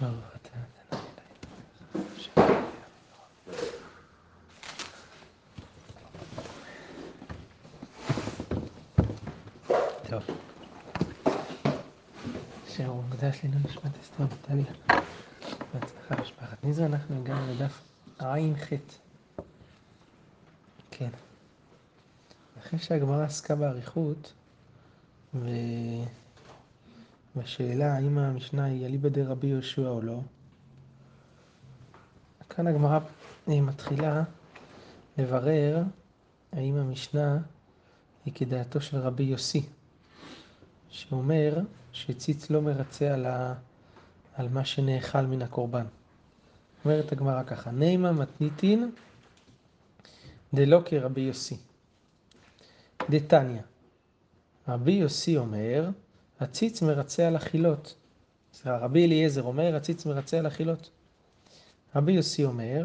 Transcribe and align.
טוב. 0.00 0.14
שיעור 12.68 13.02
נשמת 13.64 13.92
אסתר 14.02 14.24
וטליה. 14.24 14.64
בהצלחה 15.74 16.22
משפחת 16.22 16.64
ניזר, 16.64 16.86
אנחנו 16.86 17.20
הגענו 17.20 17.52
לדף 17.54 17.82
ע"ח. 18.18 18.68
כן. 20.90 21.10
אחרי 22.60 22.78
שהגמרא 22.78 23.24
עסקה 23.24 23.54
באריכות, 23.54 24.32
ובשאלה 27.36 27.94
האם 27.94 28.18
המשנה 28.18 28.64
היא 28.64 28.86
אליבא 28.86 29.08
דרבי 29.08 29.46
יהושע 29.46 29.88
או 29.88 30.02
לא, 30.02 30.20
כאן 32.50 32.66
הגמרא 32.66 32.98
אה, 33.48 33.60
מתחילה 33.60 34.22
לברר 35.18 35.82
האם 36.52 36.76
המשנה 36.76 37.38
היא 38.24 38.34
כדעתו 38.34 38.80
של 38.80 38.96
רבי 38.96 39.22
יוסי, 39.22 39.66
שאומר 40.88 41.58
שציץ 41.92 42.50
לא 42.50 42.62
מרצה 42.62 43.14
על, 43.14 43.26
ה... 43.26 43.54
על 44.34 44.48
מה 44.48 44.64
שנאכל 44.64 45.26
מן 45.26 45.42
הקורבן. 45.42 45.86
אומרת 46.84 47.12
הגמרא 47.12 47.42
ככה, 47.42 47.70
נימה 47.70 48.12
מתניתין 48.12 48.90
דלא 50.54 50.82
כרבי 50.84 51.20
יוסי. 51.20 51.56
דתניא, 53.10 53.62
רבי 54.68 54.92
יוסי 54.92 55.36
אומר, 55.36 55.90
הציץ 56.40 56.82
מרצה 56.82 57.26
על 57.26 57.36
אכילות. 57.36 57.94
רבי 58.66 59.06
אליעזר 59.06 59.42
אומר, 59.42 59.76
הציץ 59.76 60.06
מרצה 60.06 60.38
על 60.38 60.46
אכילות. 60.46 60.90
רבי 61.96 62.12
יוסי 62.12 62.44
אומר, 62.44 62.84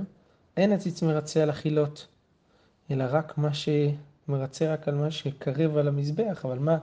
אין 0.57 0.71
הציץ 0.71 1.01
מרצה 1.01 1.43
על 1.43 1.49
אכילות, 1.49 2.07
אלא 2.91 3.05
רק 3.09 3.37
מה 3.37 3.49
שמרצה 3.53 4.73
רק 4.73 4.87
על 4.87 4.95
מה 4.95 5.11
שקרב 5.11 5.77
על 5.77 5.87
המזבח, 5.87 6.45
אבל 6.45 6.59
מה 6.59 6.77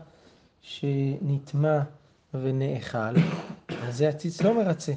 שנטמע 0.60 1.82
ונאכל, 2.34 3.14
אז 3.82 3.96
זה 3.96 4.08
הציץ 4.08 4.42
לא 4.42 4.54
מרצה. 4.54 4.92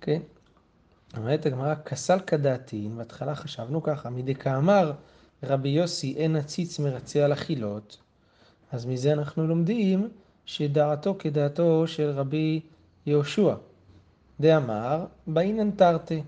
כן? 0.00 0.22
אומרת 1.16 1.46
הגמרא, 1.46 1.74
כסל 1.74 2.20
כדעתין, 2.26 2.96
בהתחלה 2.96 3.34
חשבנו 3.34 3.82
ככה, 3.82 4.10
מדכאמר 4.10 4.92
רבי 5.42 5.68
יוסי 5.68 6.14
אין 6.16 6.36
הציץ 6.36 6.78
מרצה 6.78 7.24
על 7.24 7.32
אכילות, 7.32 8.01
אז 8.72 8.86
מזה 8.86 9.12
אנחנו 9.12 9.46
לומדים 9.46 10.08
שדעתו 10.44 11.16
כדעתו 11.18 11.86
של 11.86 12.10
רבי 12.10 12.60
יהושע. 13.06 13.54
דאמר, 14.40 15.04
באינן 15.26 15.70
תרתי, 15.70 16.22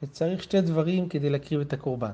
שצריך 0.00 0.42
שתי 0.42 0.60
דברים 0.60 1.08
כדי 1.08 1.30
להקריב 1.30 1.60
את 1.60 1.72
הקורבן. 1.72 2.10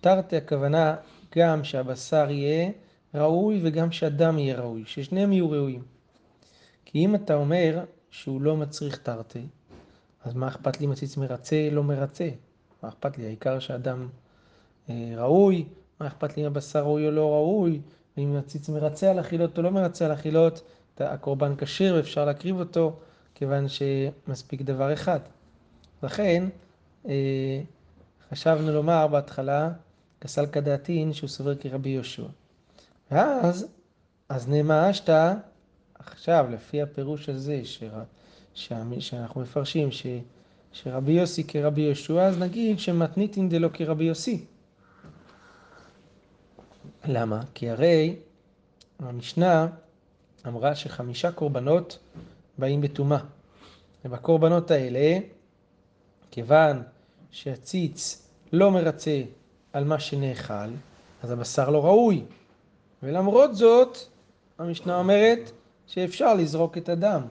תרתי 0.00 0.36
הכוונה 0.36 0.96
גם 1.36 1.64
שהבשר 1.64 2.30
יהיה 2.30 2.70
ראוי 3.14 3.60
וגם 3.62 3.92
שהדם 3.92 4.38
יהיה 4.38 4.60
ראוי, 4.60 4.82
ששניהם 4.86 5.32
יהיו 5.32 5.50
ראויים. 5.50 5.82
כי 6.84 6.98
אם 7.04 7.14
אתה 7.14 7.34
אומר 7.34 7.84
שהוא 8.10 8.40
לא 8.42 8.56
מצריך 8.56 8.98
תרתי, 8.98 9.46
אז 10.24 10.34
מה 10.34 10.48
אכפת 10.48 10.80
לי 10.80 10.86
אם 10.86 10.92
הציץ 10.92 11.16
מרצה, 11.16 11.68
לא 11.72 11.84
מרצה? 11.84 12.28
מה 12.82 12.88
אכפת 12.88 13.18
לי? 13.18 13.26
העיקר 13.26 13.58
שהדם 13.58 14.08
אה, 14.90 15.12
ראוי, 15.16 15.64
מה 16.00 16.06
אכפת 16.06 16.36
לי 16.36 16.42
אם 16.42 16.46
הבשר 16.46 16.82
ראוי 16.82 17.06
או 17.06 17.10
לא 17.10 17.32
ראוי, 17.32 17.80
ואם 18.16 18.36
הציץ 18.36 18.68
מרצה 18.68 19.10
על 19.10 19.20
אכילות 19.20 19.58
או 19.58 19.62
לא 19.62 19.70
מרצה 19.70 20.06
על 20.06 20.12
אכילות, 20.12 20.62
הקורבן 21.00 21.56
כשר 21.56 21.94
ואפשר 21.96 22.24
להקריב 22.24 22.58
אותו, 22.58 22.96
כיוון 23.34 23.66
שמספיק 23.68 24.62
דבר 24.62 24.92
אחד. 24.92 25.20
לכן, 26.02 26.48
אה, 27.08 27.60
חשבנו 28.30 28.72
לומר 28.72 29.06
בהתחלה, 29.06 29.70
כסל 30.20 30.46
כדעתין, 30.46 31.12
שהוא 31.12 31.28
סובר 31.28 31.54
כרבי 31.54 31.88
יהושע. 31.88 32.26
ואז, 33.10 33.66
אז 34.28 34.48
נאמרת, 34.48 35.10
עכשיו, 35.94 36.46
לפי 36.50 36.82
הפירוש 36.82 37.28
הזה, 37.28 37.60
ש, 37.64 37.84
ש, 38.54 38.72
שאנחנו 38.98 39.40
מפרשים, 39.40 39.90
ש, 39.90 40.06
שרבי 40.72 41.12
יוסי 41.12 41.44
כרבי 41.44 41.80
יהושע, 41.80 42.22
אז 42.22 42.38
נגיד 42.38 42.78
שמתניתין 42.78 43.48
דלא 43.48 43.68
כרבי 43.72 44.04
יוסי. 44.04 44.44
למה? 47.04 47.40
כי 47.54 47.70
הרי 47.70 48.16
המשנה 48.98 49.66
אמרה 50.46 50.74
שחמישה 50.74 51.32
קורבנות 51.32 51.98
באים 52.58 52.80
בטומאה. 52.80 53.20
ובקורבנות 54.04 54.70
האלה, 54.70 55.18
כיוון 56.30 56.82
שהציץ 57.30 58.28
לא 58.52 58.70
מרצה 58.70 59.22
על 59.72 59.84
מה 59.84 60.00
שנאכל, 60.00 60.70
אז 61.22 61.30
הבשר 61.30 61.70
לא 61.70 61.84
ראוי. 61.84 62.24
ולמרות 63.02 63.56
זאת, 63.56 63.98
המשנה 64.58 64.98
אומרת 64.98 65.50
שאפשר 65.86 66.34
לזרוק 66.34 66.78
את 66.78 66.88
הדם. 66.88 67.22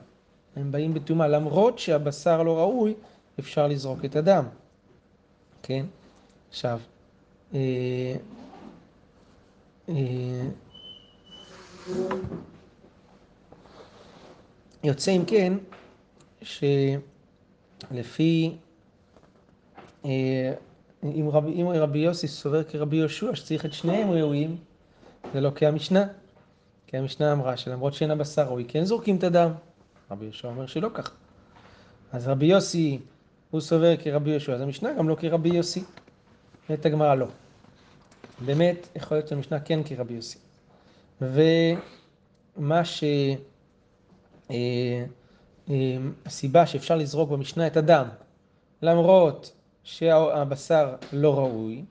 הם 0.55 0.71
באים 0.71 0.93
בטומאה, 0.93 1.27
למרות 1.27 1.79
שהבשר 1.79 2.43
לא 2.43 2.57
ראוי, 2.57 2.93
אפשר 3.39 3.67
לזרוק 3.67 4.05
את 4.05 4.15
הדם. 4.15 4.45
כן? 5.63 5.85
עכשיו, 6.49 6.79
אה, 7.53 8.15
יוצא 14.83 15.11
אם 15.11 15.23
כן, 15.27 15.53
שלפי, 16.41 18.55
אה, 20.05 20.53
אם 21.03 21.29
רבי, 21.31 21.61
אם 21.61 21.67
רבי 21.67 21.99
יוסי 21.99 22.27
סובר 22.27 22.63
כרבי 22.63 22.97
יהושע 22.97 23.35
שצריך 23.35 23.65
את 23.65 23.73
שניהם 23.73 24.11
ראויים, 24.11 24.57
זה 25.33 25.41
לא 25.41 25.51
כהמשנה. 25.55 26.05
כי 26.87 26.97
המשנה 26.97 27.33
אמרה 27.33 27.57
שלמרות 27.57 27.93
שאין 27.93 28.11
הבשר 28.11 28.43
ראוי, 28.43 28.65
כן 28.67 28.83
זורקים 28.83 29.15
את 29.15 29.23
הדם. 29.23 29.51
רבי 30.11 30.25
יהושע 30.25 30.47
אומר 30.47 30.65
שלא 30.65 30.89
ככה. 30.93 31.13
אז 32.11 32.27
רבי 32.27 32.45
יוסי, 32.45 32.99
הוא 33.51 33.61
סובר 33.61 33.97
כרבי 33.97 34.29
יהושע, 34.29 34.53
אז 34.53 34.61
המשנה 34.61 34.93
גם 34.93 35.09
לא 35.09 35.15
כרבי 35.15 35.49
יוסי. 35.49 35.83
את 36.73 36.85
הגמרא 36.85 37.15
לא. 37.15 37.27
באמת, 38.45 38.87
יכול 38.95 39.17
להיות 39.17 39.27
שהמשנה 39.27 39.59
כן 39.59 39.79
כרבי 39.83 40.13
יוסי. 40.13 40.37
ומה 41.21 42.85
ש... 42.85 43.03
אה, 44.51 44.55
אה, 45.69 45.97
הסיבה 46.25 46.65
שאפשר 46.65 46.95
לזרוק 46.95 47.29
במשנה 47.29 47.67
את 47.67 47.77
הדם, 47.77 48.07
למרות 48.81 49.51
שהבשר 49.83 50.95
לא 51.13 51.37
ראוי, 51.39 51.83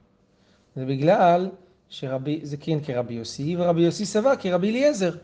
זה 0.76 0.86
בגלל 0.86 1.48
שרבי, 1.88 2.40
זה 2.42 2.56
כן 2.56 2.78
כרבי 2.80 3.14
יוסי, 3.14 3.56
ורבי 3.58 3.80
יוסי 3.80 4.06
סבר 4.06 4.36
כרבי 4.36 4.70
אליעזר. 4.70 5.14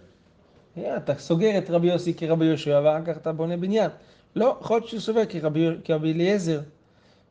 אתה 0.79 1.15
סוגר 1.19 1.59
את 1.59 1.71
רבי 1.71 1.87
יוסי 1.87 2.15
כרבי 2.15 2.45
יהושע, 2.45 2.81
ואחר 2.85 3.05
כך 3.05 3.17
אתה 3.17 3.33
בונה 3.33 3.57
בניין. 3.57 3.91
לא, 4.37 4.59
יכול 4.61 4.77
להיות 4.77 4.89
שהוא 4.89 5.01
סובר 5.01 5.25
כרבי, 5.29 5.69
כרבי 5.85 6.13
אליעזר, 6.13 6.61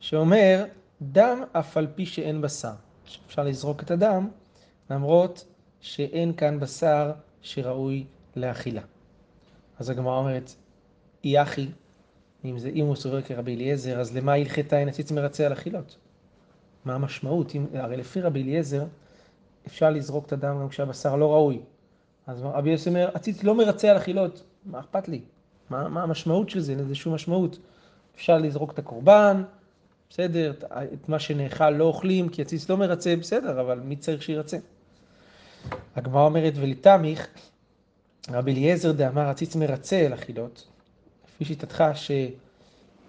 שאומר, 0.00 0.64
דם 1.02 1.42
אף 1.52 1.76
על 1.76 1.86
פי 1.94 2.06
שאין 2.06 2.40
בשר. 2.40 2.72
אפשר 3.26 3.42
לזרוק 3.42 3.82
את 3.82 3.90
הדם, 3.90 4.28
למרות 4.90 5.44
שאין 5.80 6.32
כאן 6.32 6.60
בשר 6.60 7.12
שראוי 7.42 8.04
לאכילה. 8.36 8.82
אז 9.78 9.90
הגמרא 9.90 10.18
אומרת, 10.18 10.54
אי 11.24 11.42
אחי, 11.42 11.68
אם, 12.44 12.58
זה, 12.58 12.68
אם 12.68 12.86
הוא 12.86 12.96
סובר 12.96 13.22
כרבי 13.22 13.54
אליעזר, 13.54 14.00
אז 14.00 14.16
למה 14.16 14.32
הלכתה 14.32 14.78
אין 14.78 14.88
הציץ 14.88 15.12
מרצה 15.12 15.46
על 15.46 15.52
אכילות? 15.52 15.96
מה 16.84 16.94
המשמעות? 16.94 17.54
אם, 17.54 17.66
הרי 17.74 17.96
לפי 17.96 18.20
רבי 18.20 18.42
אליעזר, 18.42 18.84
אפשר 19.66 19.90
לזרוק 19.90 20.26
את 20.26 20.32
הדם 20.32 20.58
גם 20.60 20.68
כשהבשר 20.68 21.16
לא 21.16 21.32
ראוי. 21.32 21.60
אז 22.26 22.42
רבי 22.42 22.70
יוסי 22.70 22.88
אומר, 22.88 23.10
הציץ 23.14 23.42
לא 23.42 23.54
מרצה 23.54 23.90
על 23.90 23.96
אכילות, 23.96 24.42
מה 24.64 24.80
אכפת 24.80 25.08
לי? 25.08 25.20
מה, 25.70 25.88
מה 25.88 26.02
המשמעות 26.02 26.50
של 26.50 26.60
זה? 26.60 26.72
אין 26.72 26.80
לזה 26.80 26.94
שום 26.94 27.14
משמעות. 27.14 27.58
אפשר 28.16 28.38
לזרוק 28.38 28.72
את 28.72 28.78
הקורבן, 28.78 29.42
בסדר, 30.14 30.52
את 30.92 31.08
מה 31.08 31.18
שנאכל 31.18 31.70
לא 31.70 31.84
אוכלים, 31.84 32.28
כי 32.28 32.42
הציץ 32.42 32.70
לא 32.70 32.76
מרצה, 32.76 33.16
בסדר, 33.16 33.60
אבל 33.60 33.80
מי 33.80 33.96
צריך 33.96 34.22
שירצה? 34.22 34.56
הגמרא 35.96 36.22
אומרת, 36.22 36.52
ולתמיך, 36.56 37.28
רבי 38.30 38.52
אליעזר 38.52 38.92
דאמר, 38.92 39.28
הציץ 39.28 39.56
מרצה 39.56 40.06
על 40.06 40.14
אכילות, 40.14 40.66
לפי 41.28 41.44
שיטתך 41.44 41.84
ש... 41.94 42.10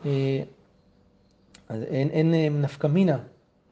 אה, 0.05 0.43
אין, 1.69 2.09
אין 2.09 2.33
אה, 2.33 2.47
נפקא 2.51 2.87
מינה 2.87 3.17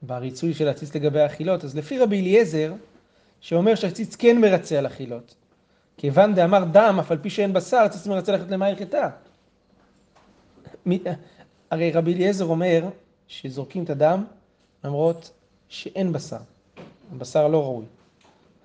בריצוי 0.02 0.54
של 0.54 0.68
הציץ 0.68 0.96
לגבי 0.96 1.20
האכילות, 1.20 1.64
אז 1.64 1.78
לפי 1.78 2.00
רבי 2.00 2.22
אליעזר, 2.22 2.74
שאומר 3.42 3.76
שהציץ 3.76 4.16
כן 4.16 4.42
מרצה 4.42 4.78
על 4.78 4.88
אכילות, 4.88 5.36
כיוון 5.98 6.36
דאמר 6.36 6.64
דם, 6.72 6.98
אף 7.00 7.12
על 7.12 7.18
פי 7.18 7.30
שאין 7.30 7.54
בשר, 7.54 7.78
הציץ 7.78 8.08
מרצה 8.08 8.32
ללכת 8.32 8.52
למה 8.52 8.66
הלכתה. 8.66 9.10
הרי 11.72 11.92
רבי 11.92 12.14
אליעזר 12.14 12.46
אומר 12.46 12.90
שזורקים 13.28 13.84
את 13.84 13.90
הדם 13.90 14.26
למרות 14.84 15.32
שאין 15.70 16.14
בשר, 16.14 16.38
הבשר 17.12 17.48
לא 17.48 17.64
ראוי. 17.64 17.86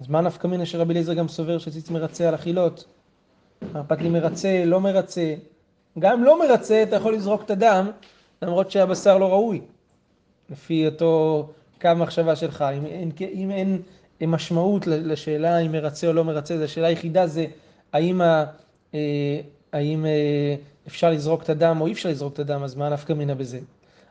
אז 0.00 0.08
מה 0.08 0.20
נפקא 0.20 0.46
מינה 0.46 0.66
שרבי 0.66 0.92
אליעזר 0.92 1.14
גם 1.14 1.28
סובר 1.28 1.58
שציץ 1.58 1.90
מרצה 1.90 2.28
על 2.28 2.34
אכילות? 2.34 2.84
מה 3.72 3.80
אכפת 3.80 4.00
לי 4.00 4.08
מרצה, 4.08 4.64
לא 4.64 4.80
מרצה, 4.80 5.34
גם 5.98 6.18
אם 6.18 6.24
לא 6.24 6.38
מרצה, 6.38 6.82
אתה 6.82 6.96
יכול 6.96 7.14
לזרוק 7.14 7.42
את 7.42 7.50
הדם, 7.50 7.90
למרות 8.42 8.70
שהבשר 8.70 9.18
לא 9.18 9.28
ראוי. 9.28 9.60
לפי 10.50 10.86
אותו 10.86 11.46
קו 11.80 11.90
מחשבה 11.96 12.36
שלך. 12.36 12.64
אם 12.76 12.86
אין, 12.86 13.10
אם 13.20 13.50
אין 13.50 13.82
משמעות 14.30 14.86
לשאלה 14.86 15.58
אם 15.58 15.72
מרצה 15.72 16.06
או 16.06 16.12
לא 16.12 16.24
מרצה, 16.24 16.58
זו 16.58 16.64
השאלה 16.64 16.86
היחידה 16.86 17.26
זה 17.26 17.46
האם, 17.92 18.20
ה, 18.20 18.44
אה, 18.94 19.40
האם 19.72 20.06
אה, 20.06 20.54
אפשר 20.86 21.10
לזרוק 21.10 21.42
את 21.42 21.50
הדם 21.50 21.80
או 21.80 21.86
אי 21.86 21.92
אפשר 21.92 22.08
לזרוק 22.08 22.32
את 22.34 22.38
הדם, 22.38 22.62
אז 22.62 22.74
מה 22.74 22.88
נפקא 22.88 23.12
מינה 23.12 23.34
בזה? 23.34 23.58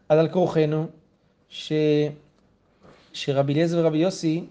אז 0.09 0.19
על 0.19 0.27
כורחנו, 0.29 0.85
ש... 1.49 1.73
שרבי 3.13 3.53
אליעזר 3.53 3.79
ורבי 3.79 3.97
יוסי 3.97 4.45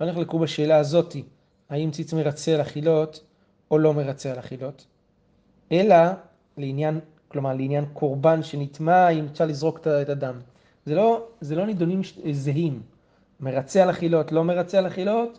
לא 0.00 0.06
נחלקו 0.06 0.38
בשאלה 0.38 0.76
הזאתי, 0.76 1.22
האם 1.70 1.90
ציץ 1.90 2.12
מרצה 2.12 2.54
על 2.54 2.60
אכילות 2.60 3.24
או 3.70 3.78
לא 3.78 3.94
מרצה 3.94 4.32
על 4.32 4.38
אכילות, 4.38 4.86
אלא 5.72 5.96
לעניין, 6.56 7.00
כלומר 7.28 7.54
לעניין 7.54 7.84
קורבן 7.92 8.42
שנטמע, 8.42 8.96
האם 8.96 9.26
אפשר 9.32 9.46
לזרוק 9.46 9.78
את 9.80 10.08
הדם. 10.08 10.34
זה 10.86 10.94
לא, 10.94 11.26
זה 11.40 11.56
לא 11.56 11.66
נידונים 11.66 12.00
זהים. 12.30 12.82
מרצה 13.40 13.82
על 13.82 13.90
אכילות, 13.90 14.32
לא 14.32 14.44
מרצה 14.44 14.78
על 14.78 14.86
אכילות, 14.86 15.38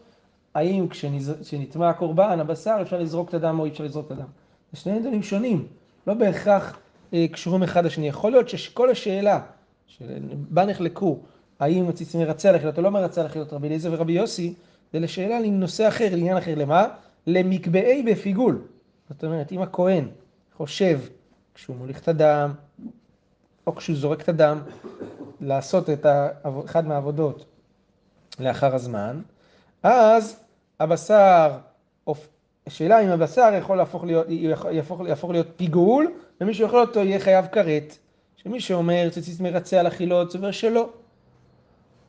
האם 0.56 0.88
כשנטמע 0.88 1.90
הקורבן, 1.90 2.40
הבשר, 2.40 2.78
אפשר 2.82 3.00
לזרוק 3.00 3.30
את 3.30 3.34
הדם 3.34 3.60
או 3.60 3.66
אי 3.66 3.70
אפשר 3.70 3.84
לזרוק 3.84 4.06
את 4.06 4.12
הדם. 4.12 4.28
זה 4.72 4.80
שני 4.80 4.94
נידונים 4.94 5.24
שונים, 5.24 5.68
לא 6.08 6.14
בהכרח 6.14 6.80
אה, 7.14 7.26
קשורים 7.32 7.64
אחד 7.64 7.86
לשני. 7.86 8.08
יכול 8.08 8.32
להיות 8.32 8.50
שכל 8.50 8.90
השאלה 8.90 9.40
שבה 9.98 10.66
נחלקו, 10.66 11.20
האם 11.60 11.90
הציץ 11.90 12.16
מרצה 12.16 12.50
על 12.50 12.56
אכילות 12.56 12.78
או 12.78 12.84
לא 12.84 12.92
מרצה 12.92 13.22
על 13.22 13.28
אכילות, 13.28 13.54
רבי 13.54 13.68
אליעזר 13.68 13.90
ורבי 13.94 14.14
יוסי, 14.14 14.54
זה 14.94 15.00
לשאלה 15.00 15.40
לנושא 15.40 15.88
אחר, 15.88 16.08
לעניין 16.12 16.38
אחר. 16.38 16.56
למה? 16.56 16.88
למקבעי 17.28 18.04
בפיגול. 18.04 18.62
זאת 19.10 19.24
אומרת, 19.24 19.52
אם 19.52 19.62
הכהן 19.62 20.08
חושב, 20.58 21.00
כשהוא 21.56 21.76
מוליך 21.76 22.02
את 22.02 22.08
הדם, 22.08 22.54
או 23.68 23.76
כשהוא 23.76 23.98
זורק 23.98 24.22
את 24.22 24.30
הדם, 24.30 24.60
לעשות 25.42 25.90
את 25.90 26.06
אחד 26.66 26.88
מהעבודות 26.88 27.46
לאחר 28.40 28.76
הזמן, 28.76 29.22
אז 29.84 30.40
הבשר, 30.80 31.52
השאלה 32.68 33.00
אם 33.00 33.10
הבשר 33.10 33.54
יכול 33.58 33.78
להפוך 33.78 34.04
להיות, 34.04 34.26
יהפוך, 34.72 35.02
יהפוך 35.08 35.32
להיות 35.32 35.48
פיגול, 35.56 36.12
ומי 36.42 36.54
שיאכל 36.54 36.80
אותו 36.80 37.00
יהיה 37.00 37.20
חייב 37.20 37.46
כרת. 37.52 37.98
שמי 38.44 38.60
שאומר 38.60 39.10
ציצית 39.10 39.40
מרצה 39.40 39.80
על 39.80 39.88
אכילות, 39.88 40.32
סובר 40.32 40.52
שלא, 40.52 40.90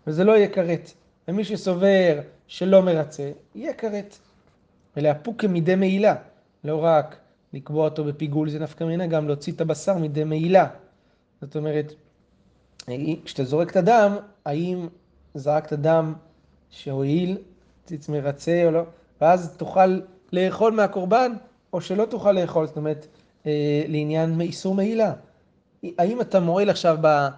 וזה 0.07 0.25
לא 0.25 0.33
יהיה 0.33 0.49
כרת. 0.49 0.91
ומי 1.29 1.45
שסובר 1.45 2.21
שלא 2.47 2.83
מרצה, 2.83 3.33
יהיה 3.55 3.75
כרת. 3.75 4.19
ולהפוק 4.97 5.41
כמידי 5.41 5.75
מעילה, 5.75 6.15
לא 6.65 6.85
רק 6.85 7.17
לקבוע 7.53 7.85
אותו 7.85 8.05
בפיגול 8.05 8.51
זה 8.51 8.59
נפקא 8.59 8.85
מינה, 8.85 9.07
גם 9.07 9.27
להוציא 9.27 9.53
את 9.53 9.61
הבשר 9.61 9.99
מידי 9.99 10.25
מעילה. 10.25 10.67
זאת 11.41 11.57
אומרת, 11.57 11.93
כשאתה 13.25 13.45
זורק 13.45 13.71
את 13.71 13.77
הדם, 13.77 14.17
האם 14.45 14.89
זרקת 15.35 15.73
דם 15.73 16.15
שהועיל, 16.71 17.39
ציץ 17.85 18.09
מרצה 18.09 18.63
או 18.67 18.71
לא, 18.71 18.83
ואז 19.21 19.57
תוכל 19.57 20.01
לאכול 20.33 20.73
מהקורבן, 20.73 21.33
או 21.73 21.81
שלא 21.81 22.05
תוכל 22.05 22.33
לאכול, 22.33 22.67
זאת 22.67 22.77
אומרת, 22.77 23.07
אה, 23.47 23.85
לעניין 23.89 24.41
איסור 24.41 24.75
מעילה. 24.75 25.13
האם 25.99 26.21
אתה 26.21 26.41
מועיל 26.41 26.71
עכשיו, 26.71 26.97
ב... 27.01 27.29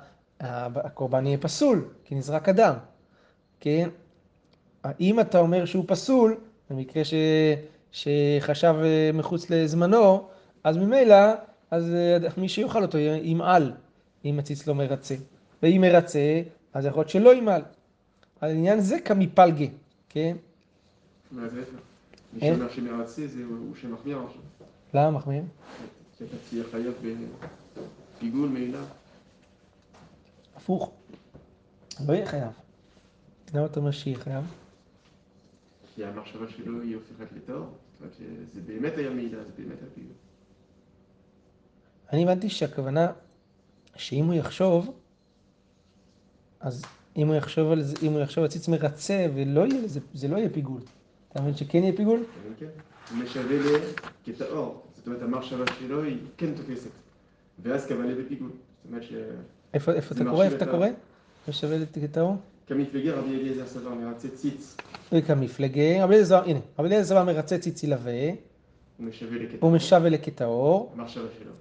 הקורבן 0.41 1.27
יהיה 1.27 1.39
פסול, 1.39 1.85
כי 2.05 2.15
נזרק 2.15 2.49
הדם, 2.49 2.75
כן? 3.61 3.89
האם 4.85 5.21
אתה 5.21 5.39
אומר 5.39 5.65
שהוא 5.65 5.85
פסול, 5.87 6.37
במקרה 6.71 7.05
ש... 7.05 7.15
שחשב 7.93 8.75
אה, 8.85 9.11
מחוץ 9.15 9.51
לזמנו, 9.51 10.29
אז 10.65 10.77
ממילא, 10.77 11.17
אז 11.71 11.95
אה, 11.95 12.29
מי 12.37 12.49
שיאכל 12.49 12.83
אותו 12.83 12.99
ימעל, 12.99 13.73
אם 14.25 14.39
הציץ 14.39 14.67
לא 14.67 14.75
מרצה. 14.75 15.15
ואם 15.63 15.81
מרצה, 15.81 16.43
אז 16.75 16.87
יכול 16.87 17.01
להיות 17.01 17.11
שלא 17.11 17.35
ימעל. 17.35 17.63
על 18.41 18.51
עניין 18.51 18.81
זה 18.81 19.01
כמפלגה, 19.01 19.67
כן? 20.09 20.37
מה 21.31 21.49
זה? 21.49 21.65
מי 22.33 22.41
שאומר 22.41 22.71
שמרצה 22.71 23.27
זה 23.27 23.43
הוא 23.49 23.77
שמחמיר 23.81 24.19
עכשיו. 24.27 24.41
למה 24.95 25.11
מחמיר? 25.11 25.43
שאתה 26.19 26.37
תהיה 26.51 26.65
חייב 26.71 26.93
בפיגול 28.17 28.49
מעילה. 28.49 28.85
הפוך. 30.57 30.93
לא 32.09 32.13
יהיה 32.13 32.27
חייב. 32.27 32.53
למה 33.55 33.67
אתה 33.67 33.81
אומר 33.81 33.91
שיהיה 33.91 34.19
חייב? 34.19 34.45
כי 35.95 36.05
המחשבה 36.05 36.49
שלו 36.49 36.83
היא 36.83 36.95
הופכת. 36.95 37.47
זאת 37.47 38.01
אומרת 38.01 38.15
שזה 38.15 38.61
באמת 38.67 38.93
היה 38.97 39.11
מעילה, 39.11 39.45
זה 39.45 39.51
באמת 39.57 39.79
היה 39.81 39.91
פיגול. 39.95 40.13
אני 42.13 42.23
הבנתי 42.23 42.51
שהכוונה 42.51 43.13
שאם 43.97 44.25
הוא 44.25 44.35
יחשוב, 44.35 44.95
אז 46.61 46.85
אם 47.17 47.27
הוא 47.27 47.37
יחשוב 47.37 47.73
על 47.73 47.83
זה, 47.83 47.97
אם 48.03 48.13
הוא 48.13 48.21
יחשוב 48.21 48.45
על 48.45 48.51
ציץ 48.51 48.69
מרצה 48.69 49.27
ולא 49.35 49.67
יהיה 49.67 49.83
לזה, 49.83 50.01
זה 50.15 50.29
לא 50.29 50.37
יהיה 50.37 50.51
פיגול. 50.51 50.81
אתה 51.33 51.43
מבין 51.43 51.57
שכן 51.57 51.79
יהיה 51.79 51.97
פיגול? 51.97 52.25
כן, 52.59 52.67
כן. 52.67 52.81
הוא 53.11 53.25
משווה 53.25 53.57
ל... 53.57 53.81
כטהור. 54.25 54.83
זאת 54.97 55.07
אומרת, 55.07 55.23
המחשבה 55.23 55.65
שלו 55.79 56.03
היא 56.03 56.19
כן 56.37 56.55
תופסת. 56.55 56.91
ואז 57.63 57.87
קבלה 57.87 58.15
בפיגול. 58.15 58.51
זאת 58.51 58.91
אומרת 58.91 59.03
ש... 59.03 59.13
איפה 59.75 59.93
אתה 59.93 60.25
קורא? 60.25 60.45
איפה 60.45 60.57
אתה 60.57 60.67
קורא? 60.67 60.89
משווה 61.49 61.77
לטהור? 61.97 62.37
כמפלגה 62.67 63.15
רבי 63.15 63.41
אליעזר 63.41 63.67
סבר 63.67 63.95
מרצה 63.95 64.29
ציץ. 64.29 64.77
וכמפלגה, 65.13 66.05
רבי 66.05 66.15
אליעזר, 66.15 66.45
הנה, 66.45 66.59
רבי 66.79 66.89
אליעזר 66.89 67.09
סבר 67.09 67.25
מרצה 67.25 67.59
ציץ 67.59 67.83
ילווה. 67.83 68.31
הוא 69.61 69.73
משווה 69.73 70.09
לכטהור. 70.11 70.93
המחשבה 70.95 71.25
שלו. 71.39 71.53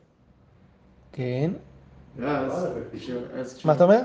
כן. 1.11 1.51
ואז... 2.17 2.67
מה 3.65 3.73
אתה 3.73 3.83
אומר? 3.83 4.01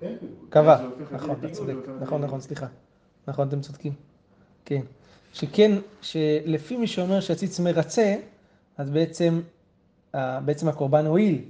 כן. 0.00 0.16
קבע, 0.48 0.88
נכון, 1.12 1.36
אתה 1.38 1.50
צודק, 1.50 1.74
נכון, 2.00 2.20
נכון, 2.20 2.40
סליחה. 2.40 2.66
נכון, 3.28 3.48
אתם 3.48 3.60
צודקים. 3.60 3.92
כן. 4.64 4.80
שכן, 5.32 5.72
שלפי 6.02 6.76
מי 6.76 6.86
שאומר 6.86 7.20
שהציץ 7.20 7.60
מרצה, 7.60 8.16
אז 8.78 8.90
בעצם, 8.90 9.40
בעצם 10.44 10.68
הקורבן 10.68 11.06
הועיל. 11.06 11.42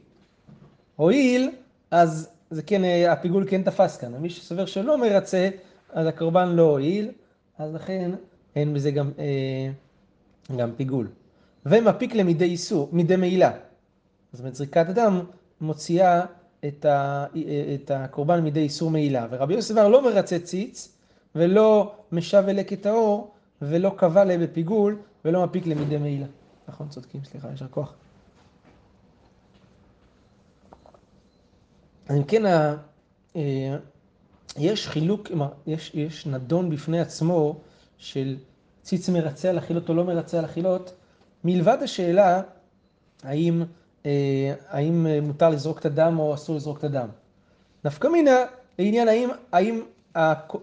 הועיל, 0.96 1.50
אז 1.90 2.28
זה 2.50 2.62
כן, 2.62 2.82
הפיגול 3.08 3.44
כן 3.48 3.62
תפס 3.62 3.96
כאן. 3.96 4.14
מי 4.14 4.30
שסובר 4.30 4.66
שלא 4.66 4.98
מרצה, 4.98 5.48
אז 5.92 6.06
הקורבן 6.06 6.48
לא 6.48 6.62
הועיל, 6.62 7.10
אז 7.58 7.74
לכן 7.74 8.10
אין 8.56 8.74
בזה 8.74 8.90
גם, 8.90 9.10
אה, 9.18 9.68
גם 10.56 10.70
פיגול. 10.76 11.08
ומפיק 11.66 12.14
למידי 12.14 12.44
איסור, 12.44 12.88
מידי 12.92 13.16
מעילה. 13.16 13.50
זאת 14.32 14.40
אומרת, 14.40 14.54
זריקת 14.54 14.88
הדם 14.88 15.20
מוציאה 15.60 16.24
את, 16.64 16.84
ה, 16.84 17.26
את 17.74 17.90
הקורבן 17.90 18.40
מידי 18.40 18.60
איסור 18.60 18.90
מעילה. 18.90 19.26
ורבי 19.30 19.54
יוסף 19.54 19.74
אמר 19.74 19.88
לא 19.88 20.02
מרצה 20.02 20.38
ציץ, 20.38 20.96
ולא 21.34 21.94
משב 22.12 22.44
אלק 22.48 22.72
את 22.72 22.86
האור, 22.86 23.30
ולא 23.62 23.94
קבע 23.96 24.24
להם 24.24 24.40
בפיגול, 24.40 24.96
ולא 25.24 25.44
מפיק 25.44 25.66
למידי 25.66 25.96
מעילה. 25.96 26.26
נכון, 26.68 26.88
צודקים, 26.88 27.20
סליחה, 27.24 27.48
יישר 27.48 27.66
כוח. 27.70 27.94
אם 32.10 32.24
כן, 32.24 32.46
אה, 32.46 32.74
יש 34.56 34.88
חילוק, 34.88 35.28
יש, 35.66 35.90
יש 35.94 36.26
נדון 36.26 36.70
בפני 36.70 37.00
עצמו 37.00 37.56
של 37.98 38.36
ציץ 38.82 39.08
מרצה 39.08 39.50
על 39.50 39.58
אכילות 39.58 39.88
או 39.88 39.94
לא 39.94 40.04
מרצה 40.04 40.38
על 40.38 40.44
אכילות, 40.44 40.92
מלבד 41.44 41.78
השאלה 41.82 42.42
האם, 43.22 43.62
אה, 44.06 44.54
האם 44.68 45.06
מותר 45.22 45.48
לזרוק 45.48 45.78
את 45.78 45.86
הדם 45.86 46.18
או 46.18 46.34
אסור 46.34 46.56
לזרוק 46.56 46.78
את 46.78 46.84
הדם. 46.84 47.08
נפקא 47.84 48.08
מינה 48.08 48.36
לעניין 48.78 49.08
האם, 49.08 49.28
האם, 49.52 49.82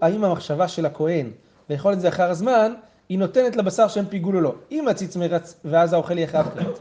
האם 0.01 0.23
המחשבה 0.23 0.67
של 0.67 0.85
הכהן 0.85 1.31
לאכול 1.69 1.93
את 1.93 2.01
זה 2.01 2.09
אחר 2.09 2.29
הזמן, 2.29 2.73
היא 3.09 3.19
נותנת 3.19 3.55
לבשר 3.55 3.88
שם 3.88 4.05
פיגול 4.05 4.35
או 4.35 4.41
לא. 4.41 4.55
אם 4.71 4.88
הציץ 4.88 5.15
מרצה, 5.15 5.55
ואז 5.65 5.93
האוכל 5.93 6.17
יהיה 6.17 6.27
חייב 6.27 6.50
כרת. 6.50 6.79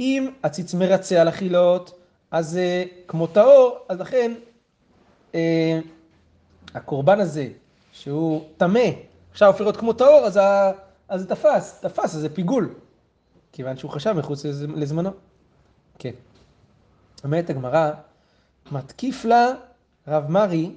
אם 0.00 0.30
הציץ 0.44 0.74
מרצה 0.74 1.20
על 1.20 1.28
אכילות, 1.28 1.99
אז 2.30 2.56
אה, 2.56 2.84
כמו 3.08 3.26
טהור, 3.26 3.78
אז 3.88 4.00
לכן 4.00 4.32
אה, 5.34 5.80
הקורבן 6.74 7.20
הזה, 7.20 7.48
שהוא 7.92 8.44
טמא, 8.56 8.90
עכשיו 9.30 9.48
הופך 9.48 9.60
להיות 9.60 9.76
כמו 9.76 9.92
טהור, 9.92 10.26
אז, 10.26 11.20
זה 11.20 11.28
תפס, 11.28 11.80
תפס, 11.80 12.14
אז 12.14 12.20
זה 12.20 12.34
פיגול. 12.34 12.74
כיוון 13.52 13.76
שהוא 13.76 13.90
חשב 13.90 14.12
מחוץ 14.12 14.44
לזמנו. 14.76 15.10
כן. 15.98 16.10
אומרת 17.24 17.50
הגמרא, 17.50 17.90
מתקיף 18.72 19.24
לה 19.24 19.52
רב 20.08 20.30
מרי, 20.30 20.72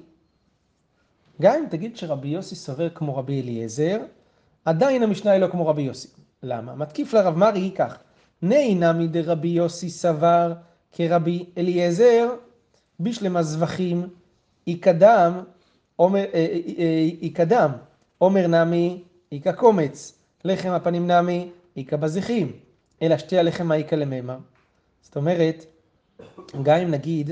גם 1.40 1.54
אם 1.54 1.66
תגיד 1.70 1.96
שרבי 1.96 2.28
יוסי 2.28 2.54
סובר 2.54 2.88
כמו 2.88 3.16
רבי 3.16 3.42
אליעזר, 3.42 3.98
עדיין 4.64 5.02
המשנה 5.02 5.30
היא 5.30 5.40
לא 5.40 5.48
כמו 5.48 5.66
רבי 5.66 5.82
יוסי. 5.82 6.08
למה? 6.42 6.74
מתקיף 6.74 7.12
לה 7.12 7.22
רב 7.22 7.36
מרי 7.36 7.60
היא 7.60 7.76
כך, 7.76 7.98
נהי 8.42 8.74
נמי 8.74 9.08
דרבי 9.08 9.48
יוסי 9.48 9.90
סבר 9.90 10.52
כרבי 10.96 11.44
אליעזר, 11.58 12.28
בשלמה 13.00 13.42
זבחים, 13.42 14.08
יקדם, 14.66 15.40
יקדם, 17.20 17.70
עומר 18.18 18.46
נמי, 18.46 19.02
איכה 19.32 19.52
קומץ, 19.52 20.18
לחם 20.44 20.70
הפנים 20.70 21.10
נמי, 21.10 21.50
איכה 21.76 21.96
בזיחים. 21.96 22.52
אלא 23.02 23.18
שתי 23.18 23.38
הלחם 23.38 23.70
האיכא 23.70 23.94
למימר. 23.94 24.36
זאת 25.02 25.16
אומרת, 25.16 25.64
גם 26.62 26.76
אם 26.76 26.90
נגיד 26.90 27.30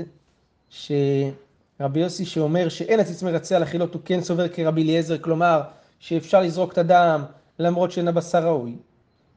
שרבי 0.69 1.99
יוסי 1.99 2.25
שאומר 2.25 2.69
שאין 2.69 2.99
הציץ 2.99 3.23
מרצה 3.23 3.55
על 3.55 3.63
אכילות, 3.63 3.93
הוא 3.93 4.01
כן 4.05 4.21
סובר 4.21 4.47
כרבי 4.47 4.83
אליעזר, 4.83 5.17
כלומר 5.17 5.61
שאפשר 5.99 6.41
לזרוק 6.41 6.73
את 6.73 6.77
הדם 6.77 7.23
למרות 7.59 7.91
שאין 7.91 8.07
הבשר 8.07 8.45
ראוי, 8.47 8.75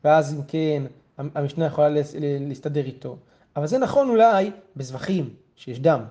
ואז 0.04 0.34
אם 0.34 0.40
כן 0.48 0.82
המשנה 1.18 1.66
יכולה 1.66 1.88
להסתדר 2.20 2.84
איתו. 2.84 3.16
אבל 3.56 3.66
זה 3.66 3.78
נכון 3.78 4.08
אולי 4.08 4.50
בזבחים, 4.76 5.30
שיש 5.56 5.80
דם, 5.80 6.04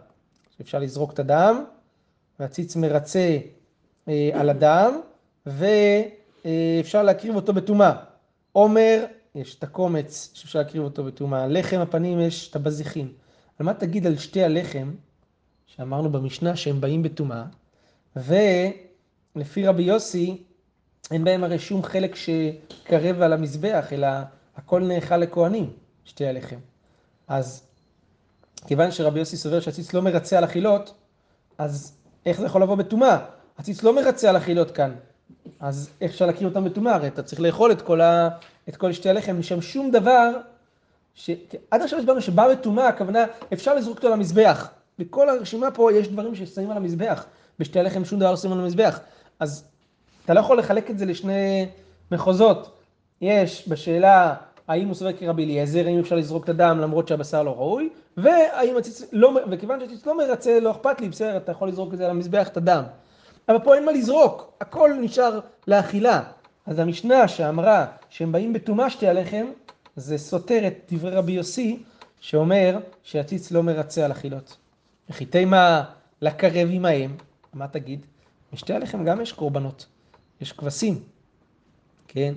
שאפשר 0.57 0.79
לזרוק 0.79 1.13
את 1.13 1.19
הדם, 1.19 1.63
והציץ 2.39 2.75
מרצה 2.75 3.37
אה, 4.07 4.29
על 4.33 4.49
הדם, 4.49 4.99
ואפשר 5.45 7.03
להקריב 7.03 7.35
אותו 7.35 7.53
בטומאה. 7.53 7.93
עומר, 8.51 9.05
יש 9.35 9.55
את 9.55 9.63
הקומץ 9.63 10.31
שאפשר 10.33 10.59
להקריב 10.59 10.83
אותו 10.83 11.03
בטומאה. 11.03 11.47
לחם 11.47 11.79
הפנים 11.79 12.19
יש 12.19 12.49
את 12.49 12.55
הבזיחים. 12.55 13.13
על 13.59 13.65
מה 13.65 13.73
תגיד 13.73 14.07
על 14.07 14.17
שתי 14.17 14.43
הלחם, 14.43 14.91
שאמרנו 15.67 16.11
במשנה 16.11 16.55
שהם 16.55 16.81
באים 16.81 17.03
בטומאה, 17.03 17.43
ולפי 18.15 19.67
רבי 19.67 19.83
יוסי, 19.83 20.43
אין 21.11 21.23
בהם 21.23 21.43
הרי 21.43 21.59
שום 21.59 21.83
חלק 21.83 22.15
שקרב 22.15 23.21
על 23.21 23.33
המזבח, 23.33 23.87
אלא 23.91 24.07
הכל 24.55 24.83
נאכל 24.83 25.17
לכהנים, 25.17 25.69
שתי 26.05 26.27
הלחם. 26.27 26.59
אז 27.27 27.63
כיוון 28.67 28.91
שרבי 28.91 29.19
יוסי 29.19 29.37
סובר 29.37 29.59
שהציץ 29.59 29.93
לא 29.93 30.01
מרצה 30.01 30.37
על 30.37 30.43
אכילות, 30.43 30.93
אז 31.57 31.93
איך 32.25 32.39
זה 32.39 32.45
יכול 32.45 32.61
לבוא 32.61 32.75
בטומאה? 32.75 33.17
הציץ 33.57 33.83
לא 33.83 33.95
מרצה 33.95 34.29
על 34.29 34.37
אכילות 34.37 34.71
כאן. 34.71 34.95
אז 35.59 35.89
איך 36.01 36.11
אפשר 36.11 36.25
להכיר 36.25 36.47
אותם 36.47 36.63
בטומאה? 36.63 36.95
הרי 36.95 37.07
אתה 37.07 37.23
צריך 37.23 37.41
לאכול 37.41 37.71
את 37.71 37.81
כל, 37.81 38.01
ה... 38.01 38.29
את 38.69 38.75
כל 38.75 38.91
שתי 38.91 39.09
הלחם, 39.09 39.39
משם 39.39 39.61
שום 39.61 39.91
דבר, 39.91 40.31
ש... 41.15 41.29
עד 41.71 41.81
עכשיו 41.81 41.99
הסברנו 41.99 42.21
שבא 42.21 42.53
בטומאה, 42.53 42.87
הכוונה, 42.87 43.25
אפשר 43.53 43.75
לזרוק 43.75 43.97
אותו 43.97 44.07
על 44.07 44.13
המזבח. 44.13 44.69
בכל 44.99 45.29
הרשימה 45.29 45.71
פה 45.71 45.93
יש 45.93 46.07
דברים 46.07 46.35
ששמים 46.35 46.71
על 46.71 46.77
המזבח. 46.77 47.25
בשתי 47.59 47.79
הלחם 47.79 48.05
שום 48.05 48.19
דבר 48.19 48.31
לא 48.31 48.37
שמים 48.37 48.53
על 48.53 48.59
המזבח. 48.59 48.99
אז 49.39 49.63
אתה 50.25 50.33
לא 50.33 50.39
יכול 50.39 50.59
לחלק 50.59 50.91
את 50.91 50.99
זה 50.99 51.05
לשני 51.05 51.67
מחוזות. 52.11 52.79
יש 53.21 53.69
בשאלה 53.69 54.35
האם 54.67 54.87
הוא 54.87 54.95
סובר 54.95 55.13
כרבי 55.13 55.43
אליעזר, 55.43 55.85
האם 55.87 55.99
אפשר 55.99 56.15
לזרוק 56.15 56.43
את 56.43 56.49
הדם 56.49 56.77
למרות 56.81 57.07
שהבשר 57.07 57.43
לא 57.43 57.55
ראוי, 57.55 57.89
והאם 58.17 58.77
הציץ 58.77 59.03
לא, 59.11 59.39
וכיוון 59.51 59.79
שהציץ 59.79 60.05
לא 60.05 60.17
מרצה, 60.17 60.59
לא 60.59 60.71
אכפת 60.71 61.01
לי, 61.01 61.09
בסדר, 61.09 61.37
אתה 61.37 61.51
יכול 61.51 61.67
לזרוק 61.67 61.93
את 61.93 61.97
זה 61.97 62.05
על 62.05 62.11
המזבח, 62.11 62.47
את 62.47 62.57
הדם. 62.57 62.83
אבל 63.49 63.59
פה 63.59 63.75
אין 63.75 63.85
מה 63.85 63.91
לזרוק, 63.91 64.53
הכל 64.61 64.91
נשאר 65.01 65.39
לאכילה. 65.67 66.23
אז 66.65 66.79
המשנה 66.79 67.27
שאמרה 67.27 67.85
שהם 68.09 68.31
באים 68.31 68.53
בטומאה 68.53 68.89
שתי 68.89 69.07
הלחם, 69.07 69.45
זה 69.95 70.17
סותר 70.17 70.67
את 70.67 70.73
דברי 70.91 71.11
רבי 71.11 71.31
יוסי, 71.31 71.83
שאומר 72.19 72.77
שהציץ 73.03 73.51
לא 73.51 73.63
מרצה 73.63 74.05
על 74.05 74.11
אכילות. 74.11 74.57
וחיתי 75.09 75.45
מה 75.45 75.83
לקרב 76.21 76.67
עמהם, 76.71 77.17
מה 77.53 77.67
תגיד? 77.67 78.05
בשתי 78.53 78.73
הלחם 78.73 79.05
גם 79.05 79.21
יש 79.21 79.31
קורבנות, 79.31 79.85
יש 80.41 80.51
כבשים, 80.51 80.99
כן? 82.07 82.33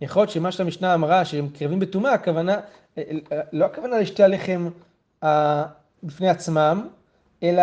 ויכול 0.00 0.22
להיות 0.22 0.30
שמה 0.30 0.52
שהמשנה 0.52 0.94
אמרה, 0.94 1.24
שהם 1.24 1.48
קרבים 1.48 1.80
בטומאה, 1.80 2.12
הכוונה, 2.12 2.60
לא 3.52 3.64
הכוונה 3.64 3.98
לשתי 3.98 4.22
הלחם 4.22 4.68
בפני 6.02 6.28
עצמם, 6.28 6.88
אלא 7.42 7.62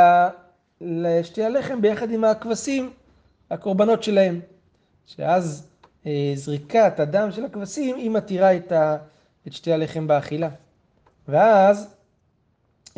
לשתי 0.82 1.44
הלחם 1.44 1.82
ביחד 1.82 2.12
עם 2.12 2.24
הכבשים, 2.24 2.94
הקורבנות 3.52 4.04
שלהם. 4.04 4.40
שאז 5.06 5.68
אה, 6.06 6.32
זריקת 6.36 7.00
הדם 7.00 7.32
של 7.32 7.46
הכבשים, 7.46 7.96
היא 7.96 8.12
מתירה 8.12 8.56
את 8.56 8.74
שתי 9.52 9.74
הלחם 9.74 10.08
באכילה. 10.08 10.50
ואז 11.28 11.96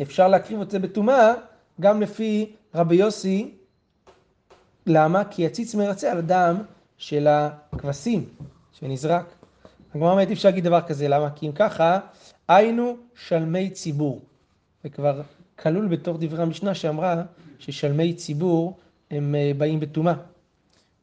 אפשר 0.02 0.28
להקריב 0.28 0.60
את 0.60 0.70
זה 0.70 0.78
בטומאה, 0.78 1.34
גם 1.80 2.02
לפי 2.02 2.52
רבי 2.74 2.96
יוסי. 2.96 3.54
למה? 4.86 5.24
כי 5.24 5.46
הציץ 5.46 5.74
מרצה 5.74 6.12
על 6.12 6.18
הדם 6.18 6.62
של 6.96 7.26
הכבשים 7.30 8.28
שנזרק. 8.80 9.24
הגמרא 9.94 10.10
אומרת, 10.10 10.28
אי 10.28 10.32
אפשר 10.32 10.48
להגיד 10.48 10.64
דבר 10.64 10.80
כזה, 10.80 11.08
למה? 11.08 11.30
כי 11.30 11.46
אם 11.46 11.52
ככה, 11.52 11.98
היינו 12.48 12.96
שלמי 13.14 13.70
ציבור. 13.70 14.20
זה 14.82 14.88
כבר 14.88 15.22
כלול 15.58 15.88
בתוך 15.88 16.16
דברי 16.20 16.42
המשנה 16.42 16.74
שאמרה 16.74 17.22
ששלמי 17.58 18.14
ציבור 18.14 18.78
הם 19.10 19.34
אה, 19.34 19.52
באים 19.58 19.80
בטומאה. 19.80 20.14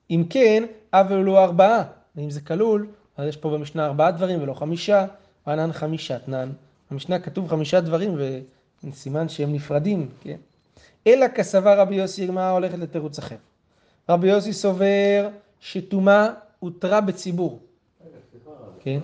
אם 0.10 0.24
כן, 0.30 0.64
אבל 0.94 1.16
הוא 1.16 1.26
לא 1.26 1.44
ארבעה. 1.44 1.84
ואם 2.16 2.30
זה 2.30 2.42
כלול, 2.42 2.88
אז 3.18 3.28
יש 3.28 3.38
פה 3.38 3.50
במשנה 3.50 3.86
ארבעה 3.86 4.12
דברים 4.12 4.42
ולא 4.42 4.54
חמישה, 4.54 5.06
וענן 5.48 5.74
חמישה 5.74 6.20
תנן. 6.20 6.50
במשנה 6.92 7.20
כתוב 7.20 7.48
חמישה 7.48 7.82
דברים 7.82 8.18
וסימן 8.84 9.30
שהם 9.30 9.54
נפרדים, 9.54 10.10
כן? 10.22 10.38
אלא 11.08 11.28
כסבר 11.28 11.80
רבי 11.80 11.96
יוסי, 11.96 12.24
הגמרא 12.24 12.50
הולכת 12.50 12.78
לתירוץ 12.78 13.20
אחר. 13.20 13.36
רבי 14.10 14.28
יוסי 14.28 14.54
סובר 14.54 15.30
שטומאה 15.60 16.30
הותרה 16.64 17.02
בציבור. 17.02 17.60
כן? 18.80 19.00